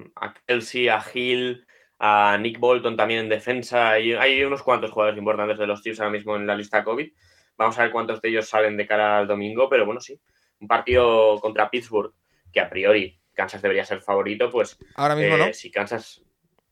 Kelsey, 0.47 0.87
a 0.87 1.03
Hill, 1.13 1.67
a 1.99 2.35
Nick 2.39 2.59
Bolton 2.59 2.97
también 2.97 3.21
en 3.21 3.29
defensa. 3.29 3.91
Hay, 3.91 4.13
hay 4.13 4.43
unos 4.43 4.63
cuantos 4.63 4.89
jugadores 4.89 5.19
importantes 5.19 5.59
de 5.59 5.67
los 5.67 5.83
Chiefs 5.83 5.99
ahora 5.99 6.11
mismo 6.11 6.35
en 6.35 6.47
la 6.47 6.55
lista 6.55 6.83
COVID. 6.83 7.11
Vamos 7.57 7.77
a 7.77 7.83
ver 7.83 7.91
cuántos 7.91 8.21
de 8.21 8.29
ellos 8.29 8.49
salen 8.49 8.75
de 8.75 8.87
cara 8.87 9.19
al 9.19 9.27
domingo, 9.27 9.69
pero 9.69 9.85
bueno, 9.85 10.01
sí. 10.01 10.19
Un 10.59 10.67
partido 10.67 11.39
contra 11.39 11.69
Pittsburgh, 11.69 12.13
que 12.51 12.59
a 12.59 12.69
priori 12.69 13.16
Kansas 13.37 13.61
debería 13.61 13.85
ser 13.85 14.01
favorito, 14.01 14.51
pues 14.51 14.77
ahora 14.95 15.15
mismo 15.15 15.37
no. 15.37 15.53
Si 15.53 15.71
Kansas 15.71 16.21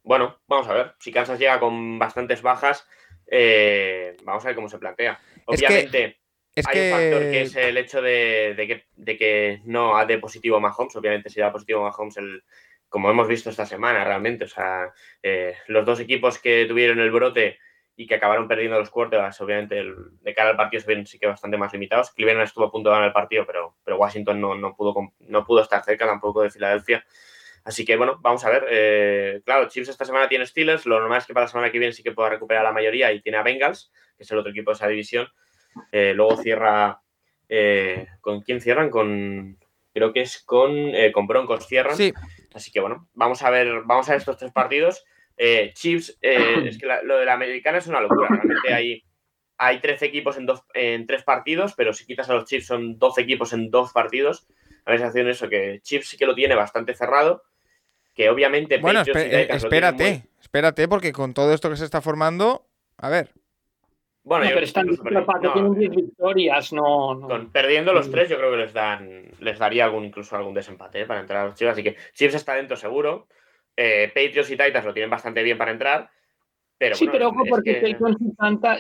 bueno, 0.06 0.38
vamos 0.48 0.68
a 0.68 0.74
ver. 0.74 0.94
Si 1.00 1.12
Kansas 1.12 1.40
llega 1.40 1.60
con 1.60 1.98
bastantes 1.98 2.44
bajas, 2.44 2.88
eh, 3.26 4.16
vamos 4.24 4.46
a 4.46 4.48
ver 4.48 4.56
cómo 4.56 4.70
se 4.70 4.78
plantea. 4.78 5.20
Obviamente, 5.46 6.20
hay 6.64 6.80
un 6.80 6.92
factor 6.92 7.22
que 7.32 7.42
es 7.42 7.56
el 7.56 7.78
hecho 7.78 8.02
de, 8.04 8.86
que, 9.20 9.62
no 9.66 9.98
ha 9.98 10.06
de 10.06 10.20
positivo 10.20 10.60
Mahomes. 10.60 10.96
Obviamente, 10.96 11.30
si 11.30 11.40
da 11.40 11.52
positivo 11.52 11.82
Mahomes, 11.82 12.18
el, 12.18 12.44
como 12.88 13.10
hemos 13.10 13.28
visto 13.28 13.50
esta 13.50 13.66
semana, 13.66 14.04
realmente. 14.04 14.46
O 14.46 14.48
sea, 14.48 14.94
eh, 15.24 15.56
los 15.68 15.84
dos 15.84 16.00
equipos 16.00 16.38
que 16.38 16.66
tuvieron 16.68 17.00
el 17.00 17.10
brote 17.10 17.58
y 17.98 18.08
que 18.08 18.16
acabaron 18.16 18.48
perdiendo 18.48 18.78
los 18.78 18.90
quarterbacks, 18.90 19.40
obviamente, 19.42 19.82
de 20.22 20.34
cara 20.34 20.50
al 20.50 20.58
partido 20.58 20.82
se 20.82 20.88
ven 20.88 21.06
sí 21.06 21.18
que 21.18 21.28
bastante 21.28 21.58
más 21.58 21.72
limitados. 21.72 22.12
Cleveland 22.12 22.44
estuvo 22.44 22.66
a 22.66 22.72
punto 22.72 22.90
de 22.90 22.96
ganar 22.96 23.08
el 23.08 23.14
partido, 23.14 23.46
pero, 23.46 23.76
pero 23.84 23.98
Washington 23.98 24.42
no, 24.42 24.56
no, 24.56 24.76
pudo, 24.76 24.94
no 25.20 25.46
pudo 25.46 25.62
estar 25.62 25.84
cerca 25.84 26.06
tampoco 26.06 26.42
de 26.42 26.50
Filadelfia. 26.50 27.06
Así 27.64 27.86
que 27.86 27.96
bueno, 27.96 28.20
vamos 28.22 28.44
a 28.44 28.50
ver. 28.50 28.66
Eh, 28.70 29.42
claro, 29.46 29.70
Chiefs 29.70 29.90
esta 29.90 30.06
semana 30.06 30.28
tiene 30.28 30.46
Steelers. 30.46 30.86
Lo 30.86 31.00
normal 31.00 31.20
es 31.20 31.26
que 31.26 31.34
para 31.34 31.46
la 31.46 31.50
semana 31.50 31.72
que 31.72 31.80
viene 31.80 31.94
sí 31.94 32.04
que 32.04 32.12
pueda 32.12 32.30
recuperar 32.30 32.64
la 32.64 32.74
mayoría 32.74 33.12
y 33.12 33.22
tiene 33.22 33.38
a 33.38 33.44
Bengals, 33.44 33.92
que 34.18 34.24
es 34.24 34.32
el 34.32 34.38
otro 34.38 34.52
equipo 34.52 34.72
de 34.72 34.76
esa 34.76 34.88
división. 34.88 35.28
Eh, 35.92 36.14
luego 36.16 36.38
cierra. 36.38 37.02
Eh, 37.48 38.08
¿Con 38.22 38.42
quién 38.42 38.62
cierran? 38.62 38.90
Con. 38.90 39.58
Creo 39.94 40.12
que 40.12 40.22
es 40.22 40.44
con, 40.44 40.92
con 41.14 41.26
Broncos 41.26 41.68
cierran. 41.68 41.96
Sí. 41.96 42.14
Así 42.54 42.72
que 42.72 42.82
bueno, 42.82 43.08
vamos 43.14 43.42
a 43.42 43.50
ver, 43.50 43.84
vamos 43.86 44.10
a 44.10 44.12
ver 44.12 44.20
estos 44.20 44.38
tres 44.38 44.52
partidos. 44.52 45.06
Chiefs, 45.74 46.18
es 46.22 46.78
que 46.78 46.88
lo 47.04 47.18
de 47.18 47.26
la 47.26 47.34
americana 47.34 47.80
es 47.80 47.88
una 47.88 48.02
locura. 48.02 48.30
Realmente 48.30 48.74
hay, 48.74 49.04
hay 49.58 49.80
13 49.80 50.06
equipos 50.06 50.38
en, 50.38 50.46
dos, 50.46 50.64
en 50.74 51.06
tres 51.06 51.24
partidos, 51.24 51.74
pero 51.76 51.94
si 51.94 52.06
quitas 52.06 52.30
a 52.30 52.34
los 52.34 52.46
Chiefs 52.46 52.68
son 52.68 52.98
12 52.98 53.22
equipos 53.22 53.54
en 53.54 53.70
dos 53.70 53.92
partidos. 53.92 54.48
A 54.86 54.92
la 54.92 54.98
sensación 54.98 55.28
eso, 55.28 55.50
que 55.50 55.80
Chiefs 55.82 56.10
sí 56.10 56.18
que 56.18 56.28
lo 56.28 56.36
tiene 56.36 56.56
bastante 56.56 56.94
cerrado 56.94 57.44
que 58.16 58.30
obviamente... 58.30 58.78
Bueno, 58.78 59.02
espérate, 59.02 60.30
espérate, 60.42 60.88
porque 60.88 61.12
con 61.12 61.34
todo 61.34 61.54
esto 61.54 61.70
que 61.70 61.76
se 61.76 61.86
está 61.86 62.02
formando, 62.02 62.66
a 62.98 63.10
ver. 63.10 63.32
Bueno, 64.24 64.46
pero 64.48 64.62
están 64.62 64.88
tienen 65.54 65.76
10 65.76 65.92
victorias, 65.92 66.74
no, 66.74 67.50
perdiendo 67.52 67.94
los 67.94 68.10
tres, 68.10 68.28
yo 68.28 68.38
creo 68.38 68.52
que 68.52 68.58
les 68.58 68.74
dan, 68.74 69.26
les 69.40 69.60
daría 69.60 69.86
algún, 69.86 70.06
incluso 70.06 70.36
algún 70.36 70.56
desempate 70.56 71.02
¿eh? 71.02 71.06
para 71.06 71.20
entrar 71.20 71.42
a 71.42 71.46
los 71.48 71.56
Chiefs. 71.56 71.74
Así 71.74 71.84
que 71.84 71.96
Chiefs 72.14 72.36
está 72.36 72.56
dentro 72.56 72.76
seguro. 72.76 73.28
Eh, 73.76 74.12
Patriots 74.14 74.52
y 74.52 74.58
Titans 74.58 74.86
lo 74.86 74.94
tienen 74.94 75.10
bastante 75.10 75.44
bien 75.44 75.58
para 75.58 75.72
entrar. 75.72 76.10
Pero 76.78 76.96
sí, 76.96 77.08
pero 77.10 77.30
ojo, 77.30 77.44
porque 77.50 77.76
Patriots 77.76 78.18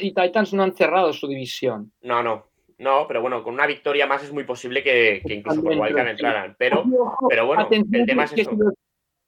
y, 0.01 0.13
Titans 0.13 0.53
no 0.53 0.63
han 0.63 0.75
cerrado 0.75 1.13
su 1.13 1.27
división. 1.27 1.91
No, 2.01 2.21
no. 2.21 2.47
No, 2.77 3.07
pero 3.07 3.21
bueno, 3.21 3.41
con 3.41 3.53
una 3.53 3.67
victoria 3.67 4.05
más 4.05 4.23
es 4.23 4.33
muy 4.33 4.43
posible 4.43 4.83
que, 4.83 5.21
incluso 5.29 5.63
por 5.63 5.77
Wildcard 5.77 6.09
entraran. 6.09 6.55
Pero, 6.59 6.83
pero 7.29 7.45
bueno, 7.45 7.69
el 7.71 8.05
tema 8.05 8.25
es 8.25 8.33
eso 8.33 8.51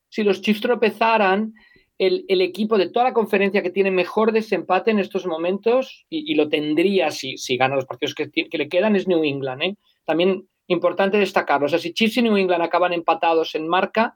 si 0.09 0.23
los 0.23 0.41
Chiefs 0.41 0.61
tropezaran, 0.61 1.53
el, 1.97 2.41
equipo 2.41 2.77
de 2.77 2.89
toda 2.89 3.05
la 3.05 3.13
conferencia 3.13 3.63
que 3.63 3.71
tiene 3.71 3.89
mejor 3.89 4.31
desempate 4.31 4.91
en 4.91 4.99
estos 4.99 5.25
momentos, 5.25 6.05
y, 6.09 6.35
lo 6.35 6.47
tendría 6.47 7.11
si, 7.11 7.37
si 7.37 7.57
gana 7.57 7.75
los 7.75 7.85
partidos 7.85 8.13
que, 8.15 8.47
le 8.51 8.69
quedan, 8.69 8.95
es 8.95 9.07
New 9.07 9.23
England. 9.23 9.63
¿eh? 9.63 9.75
También 10.05 10.47
importante 10.67 11.17
destacarlo. 11.17 11.65
O 11.65 11.69
sea, 11.69 11.79
si 11.79 11.93
Chiefs 11.93 12.17
y 12.17 12.21
New 12.21 12.37
England 12.37 12.63
acaban 12.63 12.93
empatados 12.93 13.55
en 13.55 13.67
marca, 13.67 14.15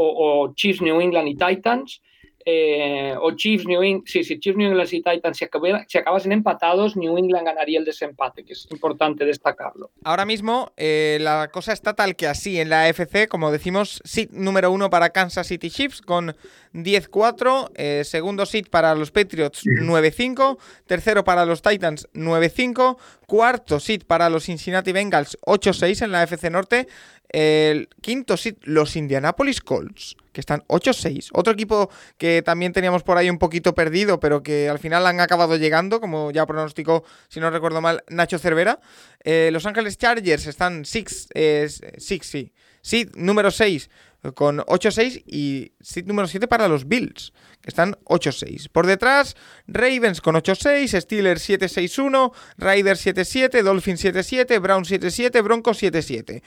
o, 0.00 0.54
Chiefs, 0.54 0.80
New 0.80 1.00
England 1.00 1.28
y 1.28 1.36
Titans, 1.36 2.00
eh, 2.44 3.14
o 3.20 3.32
Chiefs, 3.32 3.66
New 3.66 3.82
England, 3.82 4.04
sí, 4.06 4.24
si 4.24 4.40
Chiefs, 4.40 4.56
New 4.56 4.70
England 4.70 4.88
y 4.92 5.02
Titans 5.02 5.36
si, 5.36 5.46
si, 5.88 5.98
acabasen 5.98 6.32
empatados, 6.32 6.96
New 6.96 7.18
England 7.18 7.44
ganaría 7.44 7.78
el 7.78 7.84
desempate, 7.84 8.44
que 8.44 8.54
es 8.54 8.66
importante 8.70 9.26
destacarlo. 9.26 9.90
Ahora 10.04 10.24
mismo 10.24 10.72
eh, 10.78 11.18
la 11.20 11.50
cosa 11.52 11.74
está 11.74 11.94
tal 11.94 12.16
que 12.16 12.26
así 12.26 12.58
en 12.58 12.70
la 12.70 12.84
AFC, 12.84 13.28
como 13.28 13.52
decimos, 13.52 14.00
seed 14.04 14.30
número 14.30 14.72
uno 14.72 14.88
para 14.88 15.10
Kansas 15.10 15.48
City 15.48 15.70
Chiefs 15.70 16.00
con 16.00 16.34
10-4, 16.72 17.72
eh, 17.74 18.02
segundo 18.04 18.46
seed 18.46 18.68
para 18.70 18.94
los 18.94 19.10
Patriots 19.10 19.62
9-5, 19.64 20.58
tercero 20.86 21.24
para 21.24 21.44
los 21.44 21.60
Titans 21.60 22.08
9-5, 22.14 22.96
cuarto 23.26 23.80
seed 23.80 24.04
para 24.06 24.30
los 24.30 24.44
Cincinnati 24.44 24.92
Bengals 24.92 25.38
8-6 25.42 26.04
en 26.04 26.12
la 26.12 26.22
AFC 26.22 26.50
Norte, 26.50 26.88
el 27.30 27.88
quinto 28.00 28.36
seed 28.36 28.56
los 28.62 28.96
Indianapolis 28.96 29.60
Colts 29.60 30.16
que 30.32 30.40
están 30.40 30.62
8-6. 30.68 31.30
Otro 31.32 31.52
equipo 31.52 31.90
que 32.16 32.42
también 32.42 32.72
teníamos 32.72 33.02
por 33.02 33.16
ahí 33.16 33.28
un 33.28 33.38
poquito 33.38 33.74
perdido, 33.74 34.20
pero 34.20 34.42
que 34.42 34.68
al 34.68 34.78
final 34.78 35.06
han 35.06 35.20
acabado 35.20 35.56
llegando, 35.56 36.00
como 36.00 36.30
ya 36.30 36.46
pronosticó, 36.46 37.04
si 37.28 37.40
no 37.40 37.50
recuerdo 37.50 37.80
mal, 37.80 38.04
Nacho 38.08 38.38
Cervera. 38.38 38.80
Eh, 39.24 39.50
Los 39.52 39.66
Ángeles 39.66 39.98
Chargers 39.98 40.46
están 40.46 40.84
6, 40.84 41.28
eh, 41.34 41.68
sí. 41.98 42.52
Seed 42.82 43.10
número 43.14 43.50
6 43.50 43.90
con 44.34 44.58
8-6 44.58 45.22
y 45.26 45.72
seed 45.80 46.06
número 46.06 46.28
7 46.28 46.46
para 46.46 46.68
los 46.68 46.86
Bills, 46.86 47.32
que 47.62 47.70
están 47.70 47.96
8-6. 48.04 48.68
Por 48.70 48.86
detrás, 48.86 49.36
Ravens 49.66 50.20
con 50.20 50.34
8-6, 50.34 51.00
Steelers 51.00 51.48
7-6-1, 51.48 52.32
Raiders 52.58 53.06
7-7, 53.06 53.62
Dolphins 53.62 54.04
7-7, 54.04 54.60
Browns 54.60 54.90
7-7, 54.90 55.42
Broncos 55.42 55.82
7-7. 55.82 56.42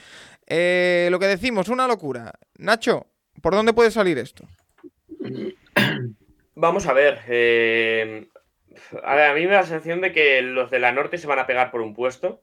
Eh, 0.47 1.07
lo 1.11 1.19
que 1.19 1.27
decimos, 1.27 1.69
una 1.69 1.87
locura. 1.87 2.33
Nacho, 2.57 3.07
¿Por 3.41 3.53
dónde 3.53 3.73
puede 3.73 3.91
salir 3.91 4.17
esto? 4.17 4.47
Vamos 6.55 6.85
a 6.87 6.93
ver. 6.93 7.19
Eh, 7.27 8.27
a, 9.03 9.33
mí 9.33 9.41
me 9.41 9.51
da 9.51 9.61
la 9.61 9.63
sensación 9.63 10.01
de 10.01 10.11
que 10.11 10.41
los 10.41 10.69
de 10.71 10.79
la 10.79 10.91
norte 10.91 11.17
se 11.17 11.27
van 11.27 11.39
a 11.39 11.47
pegar 11.47 11.71
por 11.71 11.81
un 11.81 11.93
puesto. 11.93 12.41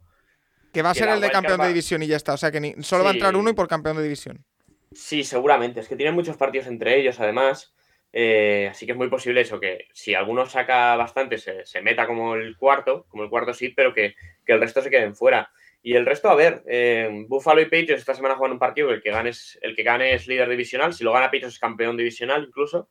Que 0.73 0.83
va 0.83 0.91
a 0.91 0.95
ser 0.95 1.09
el 1.09 1.21
de 1.21 1.31
campeón 1.31 1.61
de 1.61 1.69
división 1.69 2.03
y 2.03 2.07
ya 2.07 2.17
está. 2.17 2.35
O 2.35 2.37
sea 2.37 2.51
que 2.51 2.77
solo 2.83 3.05
va 3.05 3.11
a 3.11 3.13
entrar 3.15 3.35
uno 3.35 3.51
y 3.51 3.55
por 3.55 3.67
campeón 3.67 3.97
de 3.97 4.03
división. 4.03 4.45
Sí, 4.93 5.25
seguramente. 5.25 5.81
Es 5.81 5.89
que 5.89 5.97
tienen 5.97 6.15
muchos 6.15 6.37
partidos 6.37 6.67
entre 6.67 6.99
ellos, 6.99 7.19
además. 7.19 7.73
Eh, 8.13 8.69
así 8.71 8.87
que 8.87 8.93
es 8.93 8.99
muy 8.99 9.09
posible 9.09 9.41
eso, 9.41 9.61
que 9.61 9.87
si 9.93 10.15
alguno 10.15 10.45
saca 10.45 10.97
bastante, 10.97 11.39
se, 11.39 11.81
meta 11.81 12.09
como 12.09 12.35
el 12.35 12.57
cuarto, 12.57 13.07
como 13.09 13.23
el 13.23 13.31
cuarto 13.31 13.55
sí, 13.55 13.69
pero 13.69 13.95
que, 13.95 14.17
que 14.45 14.53
el 14.53 14.61
resto 14.61 14.83
se 14.83 14.91
queden 14.91 15.15
fuera. 15.15 15.51
Y 15.83 15.95
el 15.95 16.05
resto, 16.05 16.29
a 16.29 16.35
ver, 16.35 16.63
eh, 16.67 17.09
Buffalo 17.27 17.63
y 17.63 17.65
Patriots 17.65 18.01
esta 18.01 18.15
semana 18.15 18.37
juegan 18.37 18.53
un 18.53 18.59
partido 18.59 18.89
que 18.89 18.95
el 18.95 19.03
que, 19.03 19.11
gane 19.11 19.31
es, 19.31 19.59
el 19.63 19.75
que 19.75 19.83
gane 19.83 20.13
es 20.13 20.27
líder 20.27 20.49
divisional. 20.49 20.93
Si 20.93 21.05
lo 21.05 21.13
gana 21.13 21.27
Patriots 21.27 21.55
es 21.55 21.59
campeón 21.59 21.97
divisional 21.97 22.45
incluso. 22.45 22.91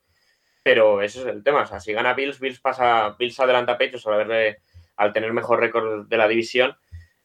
Pero 0.62 1.00
ese 1.00 1.20
es 1.20 1.26
el 1.26 1.42
tema. 1.42 1.62
O 1.62 1.66
sea, 1.66 1.80
si 1.80 1.92
gana 1.92 2.14
Bills, 2.14 2.40
Bills 2.40 2.60
pasa, 2.60 3.14
Bills 3.18 3.38
adelanta 3.38 3.72
a 3.72 3.78
Patriots 3.78 4.06
al, 4.06 4.56
al 4.96 5.12
tener 5.12 5.32
mejor 5.32 5.60
récord 5.60 6.08
de 6.08 6.16
la 6.16 6.28
división. 6.28 6.76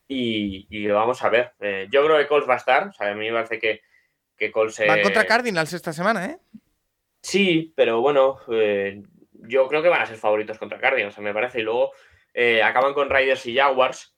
Y, 0.08 0.68
y 0.70 0.88
vamos 0.88 1.24
a 1.24 1.30
ver. 1.30 1.54
Eh, 1.60 1.88
yo 1.90 2.06
creo 2.06 2.18
que 2.20 2.28
Colts 2.28 2.48
va 2.48 2.54
a 2.54 2.58
estar. 2.58 2.88
O 2.88 2.94
sea, 2.94 3.10
a 3.10 3.16
mí 3.16 3.26
me 3.26 3.34
parece 3.34 3.60
que, 3.60 3.82
que 4.38 4.52
Colts. 4.52 4.84
Van 4.88 5.02
contra 5.02 5.26
Cardinals 5.26 5.74
esta 5.74 5.92
semana, 5.92 6.28
¿eh? 6.28 6.38
Sí, 7.22 7.74
pero 7.76 8.02
bueno, 8.02 8.38
eh, 8.52 9.02
yo 9.32 9.68
creo 9.68 9.82
que 9.82 9.90
van 9.90 10.04
a 10.04 10.06
ser 10.06 10.18
favoritos 10.18 10.60
contra 10.60 10.80
Cardinals, 10.80 11.18
me 11.18 11.34
parece. 11.34 11.60
Y 11.60 11.64
luego 11.64 11.92
acaban 12.64 12.94
con 12.94 13.10
Raiders 13.10 13.48
y 13.48 13.56
Jaguars. 13.56 14.16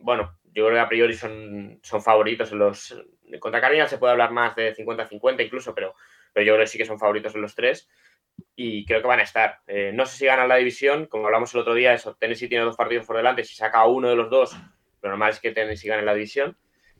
Bueno, 0.00 0.38
yo 0.52 0.66
creo 0.66 0.76
que 0.76 0.80
a 0.80 0.88
priori 0.88 1.14
son, 1.14 1.78
son 1.82 2.02
favoritos 2.02 2.52
en 2.52 2.58
los. 2.58 3.02
Contra 3.38 3.60
Cardinals 3.60 3.90
se 3.90 3.98
puede 3.98 4.12
hablar 4.12 4.32
más 4.32 4.56
de 4.56 4.74
50-50 4.74 5.44
incluso, 5.44 5.74
pero, 5.74 5.94
pero 6.32 6.44
yo 6.44 6.54
creo 6.54 6.64
que 6.64 6.70
sí 6.70 6.78
que 6.78 6.84
son 6.84 6.98
favoritos 6.98 7.34
en 7.34 7.42
los 7.42 7.54
tres. 7.54 7.88
Y 8.56 8.84
creo 8.86 9.00
que 9.02 9.08
van 9.08 9.20
a 9.20 9.24
estar. 9.24 9.60
Eh, 9.66 9.92
no 9.94 10.06
sé 10.06 10.16
si 10.16 10.26
ganan 10.26 10.48
la 10.48 10.56
división, 10.56 11.06
como 11.06 11.26
hablamos 11.26 11.54
el 11.54 11.60
otro 11.60 11.74
día, 11.74 11.92
eso, 11.92 12.16
Tennessee 12.16 12.48
tiene 12.48 12.64
dos 12.64 12.76
partidos 12.76 13.06
por 13.06 13.16
delante. 13.16 13.44
Si 13.44 13.54
saca 13.54 13.86
uno 13.86 14.08
de 14.08 14.16
los 14.16 14.30
dos, 14.30 14.56
lo 15.02 15.10
normal 15.10 15.30
es 15.30 15.40
que 15.40 15.52
Tennessee 15.52 15.88
gane 15.88 16.02
la 16.02 16.14
división. 16.14 16.56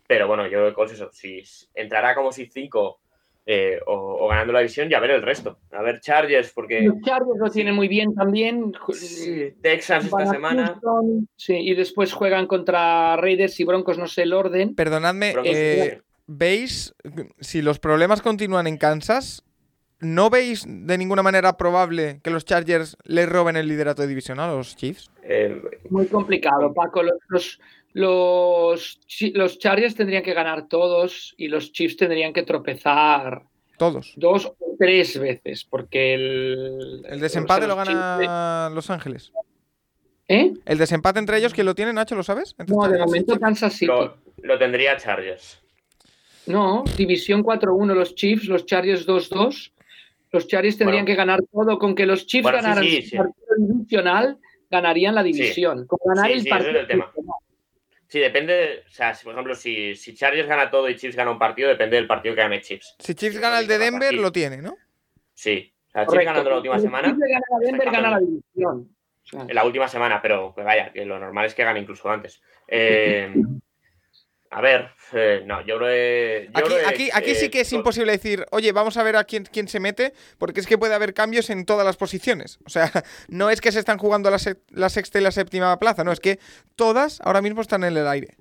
Pero 0.07 0.27
bueno, 0.27 0.45
yo 0.45 0.73
creo 0.73 0.75
que 0.75 0.93
eso, 0.93 1.11
si 1.13 1.43
entrará 1.75 2.15
como 2.15 2.33
si 2.33 2.47
5 2.47 3.00
eh, 3.47 3.81
o, 3.87 4.29
ganando 4.29 4.53
la 4.53 4.61
división 4.61 4.91
y 4.91 4.95
a 4.95 5.01
ver 5.01 5.13
el 5.13 5.23
resto. 5.23 5.59
A 5.73 5.83
ver 5.83 6.01
Chargers, 6.01 6.53
porque... 6.53 6.83
Los 6.83 7.01
Chargers 7.03 7.39
lo 7.39 7.51
tienen 7.51 7.75
muy 7.75 7.89
bien 7.89 8.15
también. 8.15 8.73
Sí, 8.93 9.55
Texas 9.63 10.05
esta 10.05 10.27
semana. 10.27 10.81
sí, 11.37 11.57
y 11.57 11.75
después 11.75 12.13
juegan 12.13 12.47
contra 12.47 13.17
Raiders 13.17 13.59
y 13.61 13.65
Broncos, 13.65 13.99
no 13.99 14.07
sé 14.07 14.23
el 14.23 14.33
orden. 14.33 14.75
Perdonadme, 14.75 15.35
eh, 15.45 16.01
¿veis 16.27 16.95
si 17.41 17.63
los 17.63 17.79
problemas 17.79 18.23
continúan 18.23 18.67
en 18.67 18.77
Kansas? 18.77 19.43
¿No 20.01 20.31
veis 20.31 20.65
de 20.67 20.99
ninguna 20.99 21.23
manera 21.23 21.57
probable 21.57 22.21
que 22.23 22.31
los 22.31 22.45
Chargers 22.45 22.97
les 23.05 23.29
roben 23.29 23.57
el 23.57 23.69
liderato 23.69 24.03
de 24.03 24.09
división 24.09 24.41
a 24.41 24.49
los 24.49 24.77
Chiefs? 24.77 25.11
Eh, 25.23 25.61
muy 25.91 26.07
complicado, 26.07 26.73
Paco. 26.73 27.03
los, 27.03 27.61
los, 27.93 29.01
los 29.35 29.59
Chargers 29.59 29.95
tendrían 29.95 30.23
que 30.23 30.33
ganar 30.33 30.69
todos 30.69 31.35
y 31.37 31.49
los 31.49 31.73
Chiefs 31.73 31.97
tendrían 31.97 32.33
que 32.33 32.43
tropezar 32.43 33.43
todos. 33.81 34.13
Dos 34.17 34.45
o 34.45 34.57
tres 34.79 35.19
veces, 35.19 35.65
porque 35.65 36.13
el. 36.13 37.03
El 37.09 37.19
desempate 37.19 37.67
lo 37.67 37.77
gana 37.77 38.71
Los 38.75 38.91
Ángeles. 38.91 39.33
¿Eh? 40.29 40.53
El 40.67 40.79
desempate 40.79 41.19
entre 41.19 41.39
ellos, 41.39 41.55
¿quién 41.55 41.67
lo 41.67 41.75
tiene, 41.75 41.93
Nacho? 41.93 42.15
¿Lo 42.15 42.23
sabes? 42.23 42.55
no, 42.69 42.89
de 42.89 42.99
momento 42.99 43.41
Kansas 43.41 43.73
City. 43.73 43.91
Lo, 44.43 44.59
tendría 44.59 44.97
Chargers. 44.97 45.61
No, 46.47 46.85
división 46.97 47.43
4-1 47.43 47.95
los 47.95 48.15
Chiefs, 48.15 48.45
los 48.49 48.67
Chargers 48.67 49.09
2-2. 49.09 49.73
Los 50.33 50.47
Chargers 50.47 50.79
tendrían 50.79 51.05
que 51.05 51.15
ganar 51.15 51.41
todo. 51.53 51.79
Con 51.79 51.95
que 51.95 52.07
los 52.07 52.27
Chiefs 52.27 52.51
ganaran 52.51 52.85
el 52.85 53.11
partido 53.11 53.57
divisional, 53.59 54.39
ganarían 54.71 55.15
la 55.15 55.23
división. 55.23 55.87
Con 55.87 55.99
ganar 56.05 56.31
el 56.31 56.47
partido. 56.47 57.13
Sí, 58.07 58.19
depende. 58.19 58.85
O 58.89 58.91
sea, 58.91 59.15
si, 59.15 59.25
por 59.25 59.35
ejemplo, 59.35 59.55
si, 59.55 59.95
si 59.95 60.15
Chargers 60.15 60.49
gana 60.49 60.71
todo 60.71 60.89
y 60.89 60.97
Chiefs 60.97 61.17
gana 61.17 61.31
un 61.31 61.39
partido, 61.39 61.69
depende 61.69 61.97
del 61.97 62.07
partido 62.07 62.35
que 62.35 62.41
gane 62.41 62.61
Chiefs. 62.61 62.97
Si 62.99 63.15
Chiefs 63.15 63.39
gana 63.39 63.61
el 63.61 63.67
de 63.67 63.79
Denver, 63.79 64.15
lo 64.15 64.33
tiene, 64.33 64.59
¿no? 64.59 64.77
Sí. 65.35 65.73
O 65.89 65.91
sea, 65.93 66.07
Chiefs 66.07 66.25
ganando 66.25 66.51
la 66.51 66.57
última 66.57 66.79
semana. 66.79 67.09
Si 67.09 67.15
Chiefs 67.15 67.31
gana 67.31 67.61
Denver, 67.61 67.91
gana 67.91 68.11
la 68.11 68.19
división. 68.19 68.97
En 69.33 69.55
la 69.55 69.65
última 69.65 69.87
semana, 69.87 70.21
pero 70.21 70.53
que 70.55 70.63
vaya, 70.63 70.93
que 70.93 71.05
lo 71.05 71.19
normal 71.19 71.47
es 71.47 71.55
que 71.55 71.63
gane 71.63 71.81
incluso 71.81 72.11
antes. 72.11 72.43
Eh, 72.67 73.33
a 74.53 74.61
ver, 74.61 74.89
eh, 75.13 75.45
no, 75.47 75.65
yo 75.65 75.79
creo 75.79 76.49
aquí, 76.89 77.09
aquí, 77.13 77.37
sí 77.37 77.51
que 77.51 77.61
es 77.61 77.73
imposible 77.73 78.11
decir, 78.11 78.45
oye, 78.51 78.73
vamos 78.73 78.97
a 78.97 79.05
ver 79.05 79.15
a 79.15 79.23
quién, 79.23 79.45
quién 79.45 79.69
se 79.69 79.79
mete, 79.79 80.13
porque 80.39 80.59
es 80.59 80.67
que 80.67 80.77
puede 80.77 80.93
haber 80.93 81.15
cambios 81.15 81.51
en 81.51 81.65
todas 81.65 81.87
las 81.87 81.97
posiciones. 81.97 82.59
O 82.67 82.69
sea, 82.69 82.91
no 83.29 83.49
es 83.49 83.61
que 83.61 83.71
se 83.71 83.79
están 83.79 83.99
jugando 83.99 84.29
la, 84.29 84.39
sexta 84.89 85.21
y 85.21 85.23
la 85.23 85.31
séptima 85.31 85.79
plaza, 85.79 86.03
no, 86.03 86.11
es 86.11 86.19
que 86.19 86.41
todas 86.75 87.21
ahora 87.21 87.43
mismo 87.43 87.61
están 87.61 87.85
en 87.85 87.97
el 87.97 88.09
aire. 88.09 88.35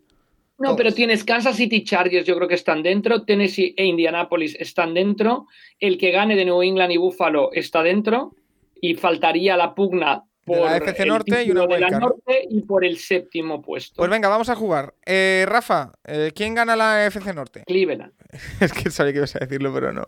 No, 0.57 0.75
pero 0.75 0.91
tienes 0.91 1.23
Kansas 1.23 1.55
City 1.55 1.83
Chargers, 1.83 2.25
yo 2.25 2.35
creo 2.35 2.47
que 2.47 2.55
están 2.55 2.81
dentro, 2.81 3.23
Tennessee 3.23 3.75
e 3.77 3.85
Indianapolis 3.85 4.55
están 4.59 4.95
dentro, 4.95 5.45
el 5.79 5.99
que 5.99 6.09
gane 6.09 6.35
de 6.35 6.43
New 6.43 6.63
England 6.63 6.91
y 6.91 6.97
Buffalo 6.97 7.51
está 7.53 7.83
dentro, 7.83 8.33
y 8.81 8.95
faltaría 8.95 9.55
la 9.55 9.75
pugna 9.75 10.23
por 10.49 10.65
la 10.65 10.77
FC 10.77 11.05
Norte 11.05 11.43
y 11.43 11.51
una 11.51 11.67
de 11.67 11.79
la 11.79 11.89
Norte 11.89 12.47
y 12.49 12.61
por 12.61 12.83
el 12.83 12.97
séptimo 12.97 13.61
puesto. 13.61 13.97
Pues 13.97 14.09
venga, 14.09 14.27
vamos 14.27 14.49
a 14.49 14.55
jugar. 14.55 14.93
Eh, 15.05 15.45
Rafa, 15.47 15.93
eh, 16.05 16.31
¿quién 16.35 16.55
gana 16.55 16.75
la 16.75 17.05
FC 17.05 17.33
Norte? 17.33 17.63
Cleveland. 17.65 18.13
es 18.59 18.73
que 18.73 18.89
sabía 18.89 19.13
que 19.13 19.17
ibas 19.19 19.35
a 19.35 19.39
decirlo, 19.39 19.73
pero 19.73 19.93
no. 19.93 20.07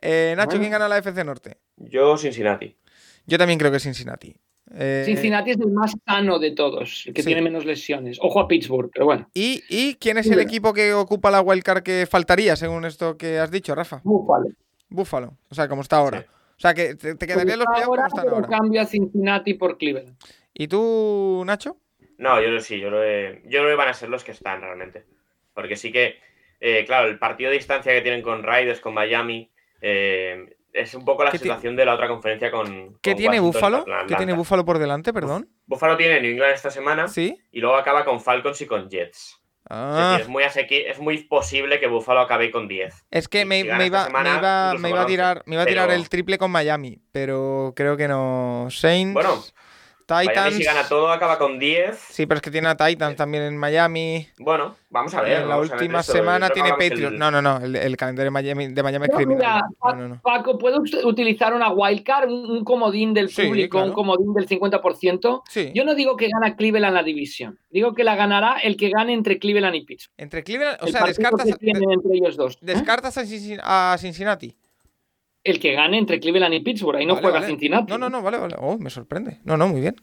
Eh, 0.00 0.34
Nacho, 0.36 0.58
¿quién 0.58 0.70
gana 0.70 0.88
la 0.88 0.98
FC 0.98 1.24
Norte? 1.24 1.58
Yo, 1.76 2.16
Cincinnati. 2.16 2.76
Yo 3.26 3.38
también 3.38 3.58
creo 3.58 3.72
que 3.72 3.80
Cincinnati. 3.80 4.34
Cincinnati 5.04 5.50
es 5.50 5.58
el 5.58 5.72
más 5.72 5.96
sano 6.06 6.38
de 6.38 6.52
todos, 6.52 7.02
el 7.06 7.12
que 7.12 7.24
tiene 7.24 7.42
menos 7.42 7.64
lesiones. 7.64 8.18
Ojo 8.20 8.38
a 8.38 8.46
Pittsburgh, 8.46 8.88
pero 8.94 9.06
bueno. 9.06 9.28
¿Y, 9.34 9.96
quién 9.96 10.16
es 10.16 10.30
el 10.30 10.38
equipo 10.38 10.72
que 10.72 10.94
ocupa 10.94 11.32
la 11.32 11.40
wildcard 11.40 11.82
que 11.82 12.06
faltaría, 12.08 12.54
según 12.54 12.84
esto 12.84 13.16
que 13.16 13.40
has 13.40 13.50
dicho, 13.50 13.74
Rafa? 13.74 14.00
Búfalo. 14.04 14.50
Búfalo, 14.88 15.36
o 15.48 15.54
sea, 15.56 15.66
como 15.66 15.82
está 15.82 15.96
ahora. 15.96 16.24
O 16.60 16.62
sea, 16.62 16.74
que 16.74 16.94
te, 16.94 17.16
quedarían 17.16 17.58
los 17.58 17.68
playoffs 17.68 18.12
como 18.12 18.40
están 18.40 18.66
ahora. 18.66 18.84
Cincinnati 18.84 19.54
por 19.54 19.78
Cleveland. 19.78 20.14
¿Y 20.52 20.68
tú, 20.68 21.42
Nacho? 21.46 21.78
No, 22.18 22.38
yo 22.42 22.60
sí, 22.60 22.78
yo, 22.78 22.90
lo 22.90 23.02
yo 23.02 23.40
creo 23.48 23.68
que 23.68 23.74
van 23.76 23.88
a 23.88 23.94
ser 23.94 24.10
los 24.10 24.24
que 24.24 24.32
están 24.32 24.60
realmente. 24.60 25.06
Porque 25.54 25.76
sí 25.76 25.90
que, 25.90 26.18
eh, 26.60 26.84
claro, 26.84 27.08
el 27.08 27.18
partido 27.18 27.48
de 27.48 27.56
distancia 27.56 27.94
que 27.94 28.02
tienen 28.02 28.20
con 28.20 28.42
Raiders, 28.42 28.80
con 28.80 28.92
Miami, 28.92 29.50
eh, 29.80 30.54
es 30.74 30.94
un 30.94 31.02
poco 31.06 31.24
la 31.24 31.30
situación 31.30 31.76
de 31.76 31.86
la 31.86 31.94
otra 31.94 32.08
conferencia 32.08 32.50
con. 32.50 32.98
¿Qué 33.00 33.14
tiene 33.14 33.40
Búfalo? 33.40 33.86
¿Qué 34.06 34.16
tiene 34.16 34.34
Búfalo 34.34 34.66
por 34.66 34.78
delante, 34.78 35.14
perdón? 35.14 35.48
Búfalo 35.64 35.96
tiene 35.96 36.20
New 36.20 36.32
England 36.32 36.52
esta 36.52 36.70
semana. 36.70 37.08
Sí. 37.08 37.40
Y 37.52 37.60
luego 37.60 37.76
acaba 37.76 38.04
con 38.04 38.20
Falcons 38.20 38.60
y 38.60 38.66
con 38.66 38.90
Jets. 38.90 39.39
Ah. 39.72 40.18
Es, 40.20 40.28
muy 40.28 40.42
es 40.42 40.98
muy 40.98 41.18
posible 41.22 41.78
que 41.78 41.86
Buffalo 41.86 42.20
acabe 42.20 42.50
con 42.50 42.66
10. 42.66 43.06
Es 43.12 43.28
que 43.28 43.44
me, 43.44 43.60
iba, 43.60 43.76
a 43.76 43.78
tirar, 45.06 45.42
me 45.46 45.54
iba 45.54 45.62
a 45.62 45.66
tirar 45.66 45.90
el 45.92 46.08
triple 46.08 46.38
con 46.38 46.50
Miami, 46.50 46.98
pero 47.12 47.72
creo 47.76 47.96
que 47.96 48.08
no. 48.08 48.66
Saints. 48.70 49.14
Bueno, 49.14 49.40
Titans. 50.18 50.36
Miami 50.36 50.56
si 50.56 50.64
gana 50.64 50.88
todo 50.88 51.10
acaba 51.10 51.38
con 51.38 51.58
10. 51.58 51.96
Sí, 52.10 52.26
pero 52.26 52.36
es 52.38 52.42
que 52.42 52.50
tiene 52.50 52.68
a 52.68 52.76
Titans 52.76 53.16
también 53.16 53.44
en 53.44 53.56
Miami. 53.56 54.26
Bueno, 54.38 54.74
vamos 54.90 55.14
a 55.14 55.22
ver. 55.22 55.42
En 55.42 55.48
la 55.48 55.58
última 55.58 56.02
semana 56.02 56.50
tiene 56.50 56.70
Patriots. 56.70 57.12
el- 57.12 57.18
No, 57.18 57.30
no, 57.30 57.40
no. 57.40 57.58
El, 57.58 57.76
el 57.76 57.96
calendario 57.96 58.26
de 58.26 58.30
Miami, 58.32 58.68
de 58.68 58.82
Miami 58.82 59.04
es 59.06 59.10
No, 59.12 59.16
criminal. 59.16 59.62
mira, 59.62 59.94
No, 59.94 59.94
no, 59.94 60.08
no. 60.16 60.20
Paco, 60.22 60.58
¿puedo 60.58 60.78
ut- 60.80 61.04
utilizar 61.04 61.54
una 61.54 61.70
wildcard, 61.70 62.28
un, 62.28 62.50
un 62.50 62.64
comodín 62.64 63.14
del 63.14 63.30
Sí, 63.30 63.42
público, 63.46 63.78
claro. 63.78 63.86
un 63.88 63.92
comodín 63.94 64.34
del 64.34 64.46
50%? 64.48 65.42
Sí. 65.48 65.70
Yo 65.74 65.84
no 65.84 65.94
digo 65.94 66.16
que 66.16 66.28
gana 66.28 66.56
Cleveland 66.56 66.94
la 66.94 67.02
división. 67.02 67.58
Digo 67.70 67.94
que 67.94 68.04
la 68.04 68.16
ganará 68.16 68.58
el 68.58 68.76
que 68.76 68.90
gane 68.90 69.12
entre 69.14 69.38
Cleveland 69.38 69.76
y 69.76 69.84
Pittsburgh. 69.84 70.14
Entre 70.18 70.42
Cleveland, 70.42 70.78
o 70.82 70.86
El 70.86 70.92
sea, 70.92 71.04
descartas, 71.04 71.46
que 71.46 71.52
tienen 71.54 71.90
entre 71.90 72.16
ellos 72.16 72.36
dos. 72.36 72.58
descartas 72.60 73.16
a 73.18 73.22
Cincin- 73.24 73.60
a 73.62 73.96
Cincinnati. 73.98 74.56
El 75.42 75.58
que 75.58 75.72
gane 75.72 75.96
entre 75.96 76.20
Cleveland 76.20 76.52
y 76.52 76.60
Pittsburgh. 76.60 76.98
Ahí 76.98 77.06
no 77.06 77.14
Vale, 77.14 77.22
juega 77.22 77.38
vale. 77.40 77.46
Cincinnati. 77.50 77.90
No, 77.90 77.96
no, 77.96 78.10
no, 78.10 78.20
vale, 78.20 78.36
vale. 78.36 78.56
Oh, 78.58 78.76
me 78.76 78.90
sorprende. 78.90 79.38
No, 79.44 79.56
no, 79.56 79.68
muy 79.68 79.80
bien. 79.80 79.96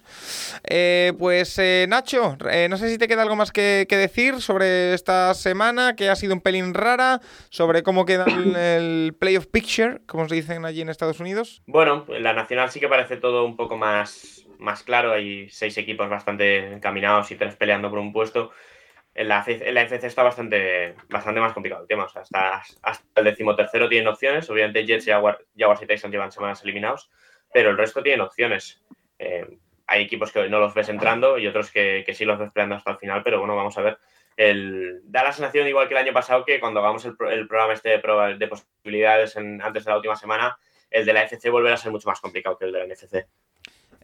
Eh, 0.68 1.14
pues 1.20 1.60
eh, 1.60 1.86
Nacho, 1.88 2.38
eh, 2.50 2.68
no 2.70 2.78
sé 2.78 2.90
si 2.90 2.98
te 2.98 3.08
queda 3.08 3.22
algo 3.22 3.36
más 3.36 3.52
que, 3.52 3.86
que 3.88 3.98
decir 3.98 4.42
sobre 4.42 4.96
esta 4.96 5.34
semana, 5.36 5.96
que 5.96 6.10
ha 6.10 6.16
sido 6.16 6.34
un 6.34 6.42
pelín 6.42 6.74
rara, 6.74 7.22
sobre 7.50 7.84
cómo 7.84 8.06
queda 8.06 8.26
el, 8.26 8.56
el 8.56 9.16
playoff 9.20 9.46
picture, 9.46 10.00
como 10.08 10.28
se 10.28 10.34
dicen 10.34 10.66
allí 10.66 10.82
en 10.82 10.90
Estados 10.90 11.20
Unidos. 11.20 11.62
Bueno, 11.68 12.06
en 12.10 12.24
la 12.24 12.34
nacional 12.34 12.72
sí 12.72 12.80
que 12.80 12.88
parece 12.88 13.18
todo 13.18 13.46
un 13.46 13.56
poco 13.56 13.78
más, 13.78 14.44
más 14.58 14.82
claro. 14.82 15.12
Hay 15.14 15.50
seis 15.52 15.78
equipos 15.78 16.10
bastante 16.10 16.74
encaminados 16.74 17.30
y 17.30 17.36
tres 17.36 17.56
peleando 17.56 17.92
por 17.92 18.00
un 18.00 18.12
puesto. 18.12 18.52
En 19.18 19.28
la, 19.30 19.44
en 19.48 19.78
FC 19.78 20.06
está 20.08 20.22
bastante, 20.22 20.94
bastante 21.10 21.42
más 21.42 21.52
complicado 21.54 21.82
el 21.82 21.88
tema. 21.88 22.04
O 22.04 22.10
sea, 22.10 22.22
hasta, 22.22 22.62
hasta 22.84 23.20
el 23.22 23.26
decimotercero 23.26 23.90
tienen 23.90 24.08
opciones. 24.08 24.48
Obviamente 24.50 24.86
Jets, 24.86 25.06
Jaguar, 25.06 25.40
Jaguars 25.58 25.82
y 25.82 25.88
Texans 25.88 26.12
llevan 26.12 26.32
semanas 26.32 26.62
eliminados, 26.64 27.10
pero 27.52 27.72
el 27.72 27.78
resto 27.78 28.04
tienen 28.04 28.22
opciones. 28.22 28.84
Eh, 29.18 29.58
hay 29.88 30.04
equipos 30.04 30.32
que 30.32 30.48
no 30.50 30.60
los 30.60 30.74
ves 30.76 30.90
entrando 30.90 31.40
y 31.40 31.48
otros 31.48 31.72
que, 31.72 32.06
sí 32.14 32.26
los 32.26 32.38
ves 32.38 32.52
peleando 32.52 32.76
hasta 32.76 32.92
el 32.92 32.98
final, 32.98 33.24
pero 33.24 33.40
bueno, 33.40 33.56
vamos 33.56 33.76
a 33.78 33.82
ver. 33.82 33.98
Da 35.06 35.24
la 35.24 35.32
sensación, 35.32 35.68
igual 35.68 35.88
que 35.88 35.96
el 35.96 36.00
año 36.02 36.14
pasado, 36.14 36.46
que 36.46 36.60
cuando 36.60 36.80
hagamos 36.82 37.04
el, 37.06 37.18
pro- 37.18 37.32
el 37.32 37.48
programa 37.48 37.74
este 37.74 37.90
de, 37.90 38.48
posibilidades 38.48 39.36
antes 39.36 39.84
de 39.84 39.90
la 39.92 39.98
última 39.98 40.16
semana, 40.16 40.60
el 40.92 41.06
de 41.06 41.14
la 41.14 41.24
FC 41.24 41.50
volverá 41.50 41.74
a 41.74 41.78
ser 41.78 41.92
mucho 41.92 42.08
más 42.08 42.22
complicado 42.22 42.56
que 42.56 42.66
el 42.66 42.72
de 42.72 42.80
la 42.80 42.86
NFC. 42.86 43.26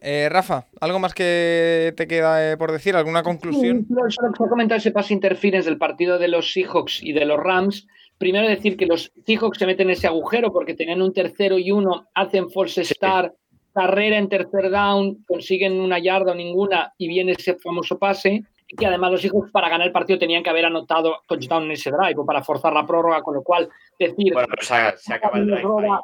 Eh, 0.06 0.28
Rafa, 0.28 0.66
¿algo 0.82 0.98
más 0.98 1.14
que 1.14 1.94
te 1.96 2.06
queda 2.06 2.52
eh, 2.52 2.56
por 2.58 2.70
decir? 2.70 2.94
¿Alguna 2.94 3.22
conclusión? 3.22 3.86
Sí, 3.88 3.94
solo- 3.94 4.32
que 4.32 4.36
se 4.36 4.44
ha 4.44 4.48
comentado 4.48 4.76
ese 4.76 4.90
pass 4.90 5.10
interference 5.10 5.66
del 5.66 5.78
partido 5.78 6.18
de 6.18 6.28
los 6.28 6.52
Seahawks 6.52 7.02
y 7.02 7.14
de 7.14 7.24
los 7.24 7.38
Rams. 7.40 7.86
Primero 8.18 8.46
decir 8.46 8.76
que 8.76 8.84
los 8.84 9.10
Seahawks 9.26 9.56
se 9.58 9.64
meten 9.66 9.88
en 9.88 9.94
ese 9.94 10.06
agujero 10.06 10.52
porque 10.52 10.74
tenían 10.74 11.00
un 11.00 11.14
tercero 11.14 11.56
y 11.58 11.70
uno, 11.70 12.06
hacen 12.14 12.50
false 12.50 12.84
start, 12.84 13.32
carrera 13.72 14.18
en 14.18 14.28
tercer 14.28 14.70
down, 14.70 15.24
consiguen 15.26 15.80
una 15.80 15.98
yarda 15.98 16.32
o 16.32 16.34
ninguna 16.34 16.92
y 16.98 17.08
viene 17.08 17.32
ese 17.32 17.54
famoso 17.56 17.98
pase. 17.98 18.42
Y 18.68 18.76
que 18.76 18.86
además 18.86 19.10
los 19.10 19.22
Seahawks 19.22 19.50
para 19.52 19.70
ganar 19.70 19.86
el 19.86 19.92
partido 19.92 20.18
tenían 20.18 20.42
que 20.42 20.50
haber 20.50 20.66
anotado 20.66 21.16
touchdown 21.26 21.64
en 21.64 21.72
ese 21.72 21.90
drive 21.90 22.14
o 22.18 22.26
para 22.26 22.42
forzar 22.44 22.74
la 22.74 22.86
prórroga, 22.86 23.22
con 23.22 23.34
lo 23.36 23.42
cual 23.42 23.70
decir, 23.98 24.34
Bueno, 24.34 24.48
pero 24.50 24.96
se, 24.98 25.14
acaba 25.14 25.38
el 25.38 25.46
drive. 25.46 25.62
roba-. 25.62 26.00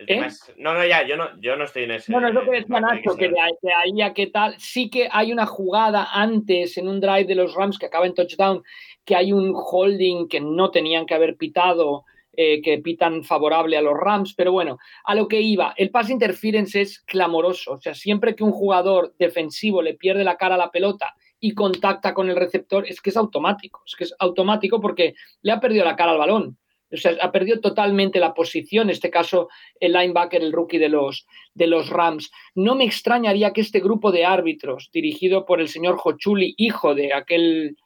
El 0.00 0.06
tema 0.06 0.24
¿Eh? 0.24 0.28
es- 0.28 0.52
no, 0.56 0.72
no, 0.72 0.84
ya, 0.86 1.06
yo 1.06 1.16
no, 1.18 1.28
yo 1.40 1.56
no 1.56 1.64
estoy 1.64 1.84
en 1.84 1.90
ese. 1.90 2.10
No, 2.10 2.20
no 2.20 2.28
es 2.28 2.34
lo 2.34 2.44
que 2.44 2.52
decía 2.52 2.80
Nacho, 2.80 3.14
que 3.16 3.26
ser. 3.26 3.32
de 3.32 3.40
ahí, 3.40 3.52
de 3.60 3.72
ahí 3.72 4.02
a 4.02 4.14
qué 4.14 4.28
tal. 4.28 4.54
Sí 4.58 4.88
que 4.88 5.08
hay 5.12 5.30
una 5.30 5.44
jugada 5.44 6.08
antes 6.10 6.78
en 6.78 6.88
un 6.88 7.00
drive 7.00 7.24
de 7.26 7.34
los 7.34 7.54
Rams 7.54 7.78
que 7.78 7.86
acaba 7.86 8.06
en 8.06 8.14
touchdown, 8.14 8.62
que 9.04 9.14
hay 9.14 9.32
un 9.34 9.52
holding 9.54 10.26
que 10.26 10.40
no 10.40 10.70
tenían 10.70 11.04
que 11.04 11.12
haber 11.12 11.36
pitado, 11.36 12.04
eh, 12.32 12.62
que 12.62 12.78
pitan 12.78 13.24
favorable 13.24 13.76
a 13.76 13.82
los 13.82 13.94
Rams, 13.94 14.34
pero 14.34 14.52
bueno, 14.52 14.78
a 15.04 15.14
lo 15.14 15.28
que 15.28 15.42
iba, 15.42 15.74
el 15.76 15.90
pass 15.90 16.08
interference 16.08 16.80
es 16.80 17.00
clamoroso, 17.00 17.72
o 17.72 17.80
sea, 17.80 17.92
siempre 17.92 18.34
que 18.34 18.44
un 18.44 18.52
jugador 18.52 19.14
defensivo 19.18 19.82
le 19.82 19.94
pierde 19.94 20.24
la 20.24 20.38
cara 20.38 20.54
a 20.54 20.58
la 20.58 20.70
pelota 20.70 21.14
y 21.40 21.52
contacta 21.52 22.14
con 22.14 22.30
el 22.30 22.36
receptor, 22.36 22.86
es 22.86 23.00
que 23.02 23.10
es 23.10 23.16
automático, 23.16 23.82
es 23.84 23.96
que 23.96 24.04
es 24.04 24.14
automático 24.18 24.80
porque 24.80 25.14
le 25.42 25.52
ha 25.52 25.60
perdido 25.60 25.84
la 25.84 25.96
cara 25.96 26.12
al 26.12 26.18
balón. 26.18 26.56
O 26.92 26.96
sea, 26.96 27.16
ha 27.20 27.30
perdido 27.30 27.60
totalmente 27.60 28.18
la 28.18 28.34
posición, 28.34 28.88
en 28.88 28.90
este 28.90 29.10
caso 29.10 29.48
el 29.78 29.92
linebacker, 29.92 30.42
el 30.42 30.52
rookie 30.52 30.78
de 30.78 30.88
los, 30.88 31.26
de 31.54 31.66
los 31.66 31.88
Rams. 31.88 32.30
No 32.54 32.74
me 32.74 32.84
extrañaría 32.84 33.52
que 33.52 33.60
este 33.60 33.80
grupo 33.80 34.10
de 34.10 34.24
árbitros, 34.24 34.90
dirigido 34.92 35.46
por 35.46 35.60
el 35.60 35.68
señor 35.68 35.98
Hochuli, 36.02 36.54
hijo 36.56 36.94
de 36.94 37.12
aquel 37.12 37.76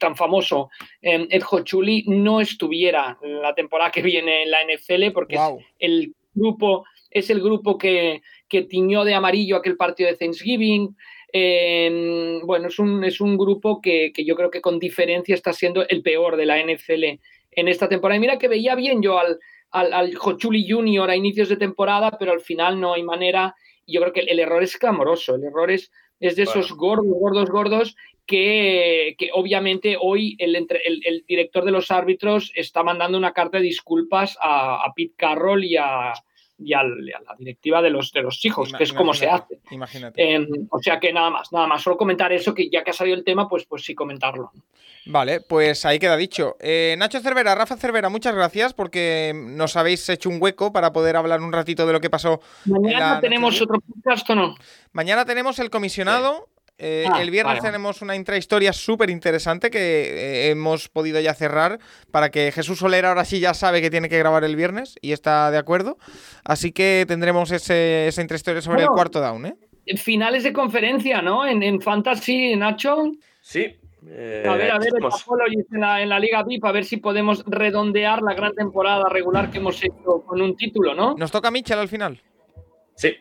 tan 0.00 0.16
famoso 0.16 0.70
eh, 1.02 1.26
Ed 1.30 1.42
Hochuli, 1.48 2.04
no 2.08 2.40
estuviera 2.40 3.16
la 3.22 3.54
temporada 3.54 3.90
que 3.90 4.02
viene 4.02 4.42
en 4.42 4.50
la 4.50 4.58
NFL, 4.64 5.12
porque 5.12 5.36
Wow. 5.36 5.58
es 5.58 5.66
el 5.78 6.14
grupo, 6.34 6.84
es 7.10 7.30
el 7.30 7.40
grupo 7.40 7.78
que, 7.78 8.22
que 8.48 8.62
tiñó 8.62 9.04
de 9.04 9.14
amarillo 9.14 9.56
aquel 9.56 9.76
partido 9.76 10.10
de 10.10 10.16
Thanksgiving. 10.16 10.96
Eh, 11.32 12.40
bueno, 12.44 12.68
es 12.68 12.78
un, 12.78 13.04
es 13.04 13.20
un 13.20 13.36
grupo 13.36 13.80
que, 13.80 14.12
que 14.12 14.24
yo 14.24 14.34
creo 14.34 14.50
que 14.50 14.62
con 14.62 14.78
diferencia 14.78 15.34
está 15.34 15.52
siendo 15.52 15.86
el 15.86 16.02
peor 16.02 16.36
de 16.36 16.46
la 16.46 16.58
NFL 16.60 17.20
en 17.60 17.68
esta 17.68 17.88
temporada. 17.88 18.16
Y 18.16 18.20
mira 18.20 18.38
que 18.38 18.48
veía 18.48 18.74
bien 18.74 19.02
yo 19.02 19.18
al, 19.18 19.38
al, 19.70 19.92
al 19.92 20.16
Hochuli 20.18 20.68
Junior 20.68 21.08
a 21.10 21.16
inicios 21.16 21.48
de 21.48 21.56
temporada, 21.56 22.16
pero 22.18 22.32
al 22.32 22.40
final 22.40 22.80
no 22.80 22.94
hay 22.94 23.02
manera. 23.02 23.54
Y 23.86 23.94
yo 23.94 24.00
creo 24.00 24.12
que 24.12 24.20
el, 24.20 24.28
el 24.28 24.40
error 24.40 24.62
es 24.62 24.76
clamoroso. 24.76 25.34
El 25.34 25.44
error 25.44 25.70
es, 25.70 25.90
es 26.20 26.36
de 26.36 26.44
esos 26.44 26.72
gordos, 26.72 27.06
gordos, 27.06 27.50
gordos 27.50 27.96
que, 28.26 29.16
que 29.18 29.30
obviamente 29.32 29.96
hoy 29.98 30.36
el, 30.38 30.54
entre, 30.54 30.80
el, 30.86 31.00
el, 31.04 31.24
director 31.26 31.64
de 31.64 31.70
los 31.72 31.90
árbitros 31.90 32.52
está 32.54 32.82
mandando 32.82 33.16
una 33.16 33.32
carta 33.32 33.56
de 33.56 33.64
disculpas 33.64 34.36
a, 34.40 34.84
a 34.84 34.92
Pete 34.94 35.14
Carroll 35.16 35.64
y 35.64 35.76
a, 35.76 36.12
y 36.58 36.72
a, 36.72 36.82
la 36.82 37.36
directiva 37.38 37.80
de 37.80 37.90
los, 37.90 38.12
de 38.12 38.22
los 38.22 38.44
hijos, 38.44 38.72
que 38.72 38.84
es 38.84 38.92
como 38.92 39.14
se 39.14 39.28
hace. 39.28 39.60
Imagínate. 39.70 40.34
Eh, 40.34 40.46
o 40.70 40.78
sea 40.80 40.98
que 40.98 41.12
nada 41.12 41.30
más, 41.30 41.52
nada 41.52 41.66
más. 41.66 41.82
Solo 41.82 41.96
comentar 41.96 42.32
eso, 42.32 42.54
que 42.54 42.68
ya 42.68 42.82
que 42.82 42.90
ha 42.90 42.94
salido 42.94 43.16
el 43.16 43.24
tema, 43.24 43.48
pues, 43.48 43.64
pues 43.64 43.84
sí 43.84 43.94
comentarlo. 43.94 44.52
Vale, 45.06 45.40
pues 45.40 45.86
ahí 45.86 45.98
queda 45.98 46.16
dicho. 46.16 46.56
Eh, 46.60 46.94
Nacho 46.98 47.20
Cervera, 47.20 47.54
Rafa 47.54 47.76
Cervera, 47.76 48.10
muchas 48.10 48.34
gracias 48.34 48.74
porque 48.74 49.32
nos 49.34 49.74
habéis 49.76 50.06
hecho 50.10 50.28
un 50.28 50.36
hueco 50.40 50.70
para 50.70 50.92
poder 50.92 51.16
hablar 51.16 51.40
un 51.40 51.52
ratito 51.52 51.86
de 51.86 51.94
lo 51.94 52.00
que 52.00 52.10
pasó. 52.10 52.40
Mañana 52.66 53.18
tenemos 53.18 53.60
otro 53.62 53.80
podcast 53.80 54.28
o 54.28 54.34
no? 54.34 54.54
Mañana 54.92 55.24
tenemos 55.24 55.58
el 55.60 55.70
comisionado. 55.70 56.48
Eh, 56.80 57.04
ah, 57.10 57.20
el 57.20 57.32
viernes 57.32 57.58
vale. 57.58 57.68
tenemos 57.68 58.02
una 58.02 58.14
intrahistoria 58.14 58.72
súper 58.72 59.10
interesante 59.10 59.68
que 59.68 59.78
eh, 59.78 60.50
hemos 60.50 60.88
podido 60.88 61.18
ya 61.18 61.34
cerrar 61.34 61.80
para 62.12 62.30
que 62.30 62.52
Jesús 62.52 62.78
Soler 62.78 63.04
ahora 63.04 63.24
sí 63.24 63.40
ya 63.40 63.52
sabe 63.52 63.82
que 63.82 63.90
tiene 63.90 64.08
que 64.08 64.16
grabar 64.16 64.44
el 64.44 64.54
viernes 64.54 64.94
y 65.02 65.10
está 65.10 65.50
de 65.50 65.58
acuerdo. 65.58 65.98
Así 66.44 66.70
que 66.70 67.04
tendremos 67.08 67.50
ese, 67.50 68.06
esa 68.06 68.22
intrahistoria 68.22 68.62
sobre 68.62 68.76
bueno, 68.76 68.92
el 68.92 68.94
cuarto 68.94 69.20
down. 69.20 69.46
¿eh? 69.46 69.56
Finales 69.96 70.44
de 70.44 70.52
conferencia, 70.52 71.20
¿no? 71.20 71.44
En, 71.44 71.64
en 71.64 71.80
Fantasy, 71.80 72.54
Nacho. 72.54 73.10
Sí. 73.40 73.76
Eh, 74.06 74.44
a 74.46 74.54
ver, 74.54 74.70
a 74.70 74.78
ver, 74.78 74.92
en 75.72 75.80
la, 75.80 76.00
en 76.02 76.08
la 76.08 76.20
Liga 76.20 76.44
VIP, 76.44 76.64
a 76.64 76.72
ver 76.72 76.84
si 76.84 76.98
podemos 76.98 77.44
redondear 77.46 78.22
la 78.22 78.34
gran 78.34 78.54
temporada 78.54 79.08
regular 79.10 79.50
que 79.50 79.58
hemos 79.58 79.82
hecho 79.82 80.22
con 80.24 80.40
un 80.40 80.56
título, 80.56 80.94
¿no? 80.94 81.14
Nos 81.16 81.32
toca 81.32 81.50
Mitchell 81.50 81.78
al 81.78 81.88
final. 81.88 82.20
Sí. 82.94 83.16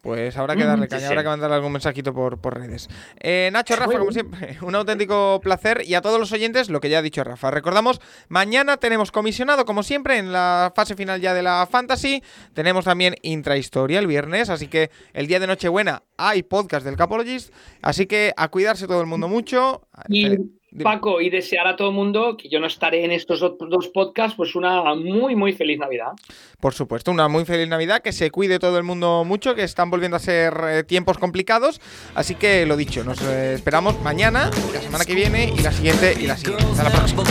Pues 0.00 0.36
habrá 0.38 0.56
que 0.56 0.64
darle 0.64 0.88
caña, 0.88 1.00
sí, 1.00 1.06
sí. 1.06 1.08
habrá 1.08 1.22
que 1.22 1.28
mandarle 1.28 1.56
algún 1.56 1.72
mensajito 1.72 2.14
por, 2.14 2.38
por 2.38 2.58
redes. 2.58 2.88
Eh, 3.18 3.50
Nacho, 3.52 3.76
Rafa, 3.76 3.98
como 3.98 4.12
siempre, 4.12 4.56
un 4.62 4.74
auténtico 4.74 5.40
placer. 5.42 5.82
Y 5.84 5.94
a 5.94 6.00
todos 6.00 6.18
los 6.18 6.32
oyentes, 6.32 6.70
lo 6.70 6.80
que 6.80 6.88
ya 6.88 6.98
ha 6.98 7.02
dicho 7.02 7.22
Rafa. 7.22 7.50
Recordamos, 7.50 8.00
mañana 8.28 8.78
tenemos 8.78 9.12
comisionado, 9.12 9.66
como 9.66 9.82
siempre, 9.82 10.16
en 10.16 10.32
la 10.32 10.72
fase 10.74 10.96
final 10.96 11.20
ya 11.20 11.34
de 11.34 11.42
la 11.42 11.68
Fantasy. 11.70 12.22
Tenemos 12.54 12.86
también 12.86 13.14
intrahistoria 13.22 13.98
el 13.98 14.06
viernes, 14.06 14.48
así 14.48 14.68
que 14.68 14.90
el 15.12 15.26
día 15.26 15.38
de 15.38 15.46
Nochebuena 15.46 16.02
hay 16.16 16.42
podcast 16.42 16.86
del 16.86 16.96
Capologist. 16.96 17.52
Así 17.82 18.06
que 18.06 18.32
a 18.36 18.48
cuidarse 18.48 18.86
todo 18.86 19.00
el 19.02 19.06
mundo 19.06 19.28
mucho. 19.28 19.86
Y... 20.08 20.59
Paco, 20.82 21.20
y 21.20 21.30
desear 21.30 21.66
a 21.66 21.76
todo 21.76 21.88
el 21.88 21.94
mundo, 21.94 22.36
que 22.36 22.48
yo 22.48 22.60
no 22.60 22.66
estaré 22.66 23.04
en 23.04 23.10
estos 23.10 23.40
dos 23.40 23.88
podcasts, 23.88 24.36
pues 24.36 24.54
una 24.54 24.94
muy, 24.94 25.34
muy 25.34 25.52
feliz 25.52 25.78
Navidad. 25.78 26.12
Por 26.60 26.74
supuesto, 26.74 27.10
una 27.10 27.28
muy 27.28 27.44
feliz 27.44 27.68
Navidad, 27.68 28.02
que 28.02 28.12
se 28.12 28.30
cuide 28.30 28.58
todo 28.58 28.78
el 28.78 28.84
mundo 28.84 29.24
mucho, 29.24 29.54
que 29.54 29.64
están 29.64 29.90
volviendo 29.90 30.16
a 30.16 30.20
ser 30.20 30.54
eh, 30.68 30.84
tiempos 30.84 31.18
complicados. 31.18 31.80
Así 32.14 32.36
que 32.36 32.66
lo 32.66 32.76
dicho, 32.76 33.02
nos 33.02 33.20
eh, 33.22 33.54
esperamos 33.54 34.00
mañana, 34.02 34.50
la 34.72 34.80
semana 34.80 35.04
que 35.04 35.14
viene 35.14 35.52
y 35.56 35.60
la 35.60 35.72
siguiente 35.72 36.14
y 36.18 36.26
la 36.26 36.36
siguiente. 36.36 36.64
Hasta 36.64 36.84
la 36.84 36.90
próxima. 36.90 37.24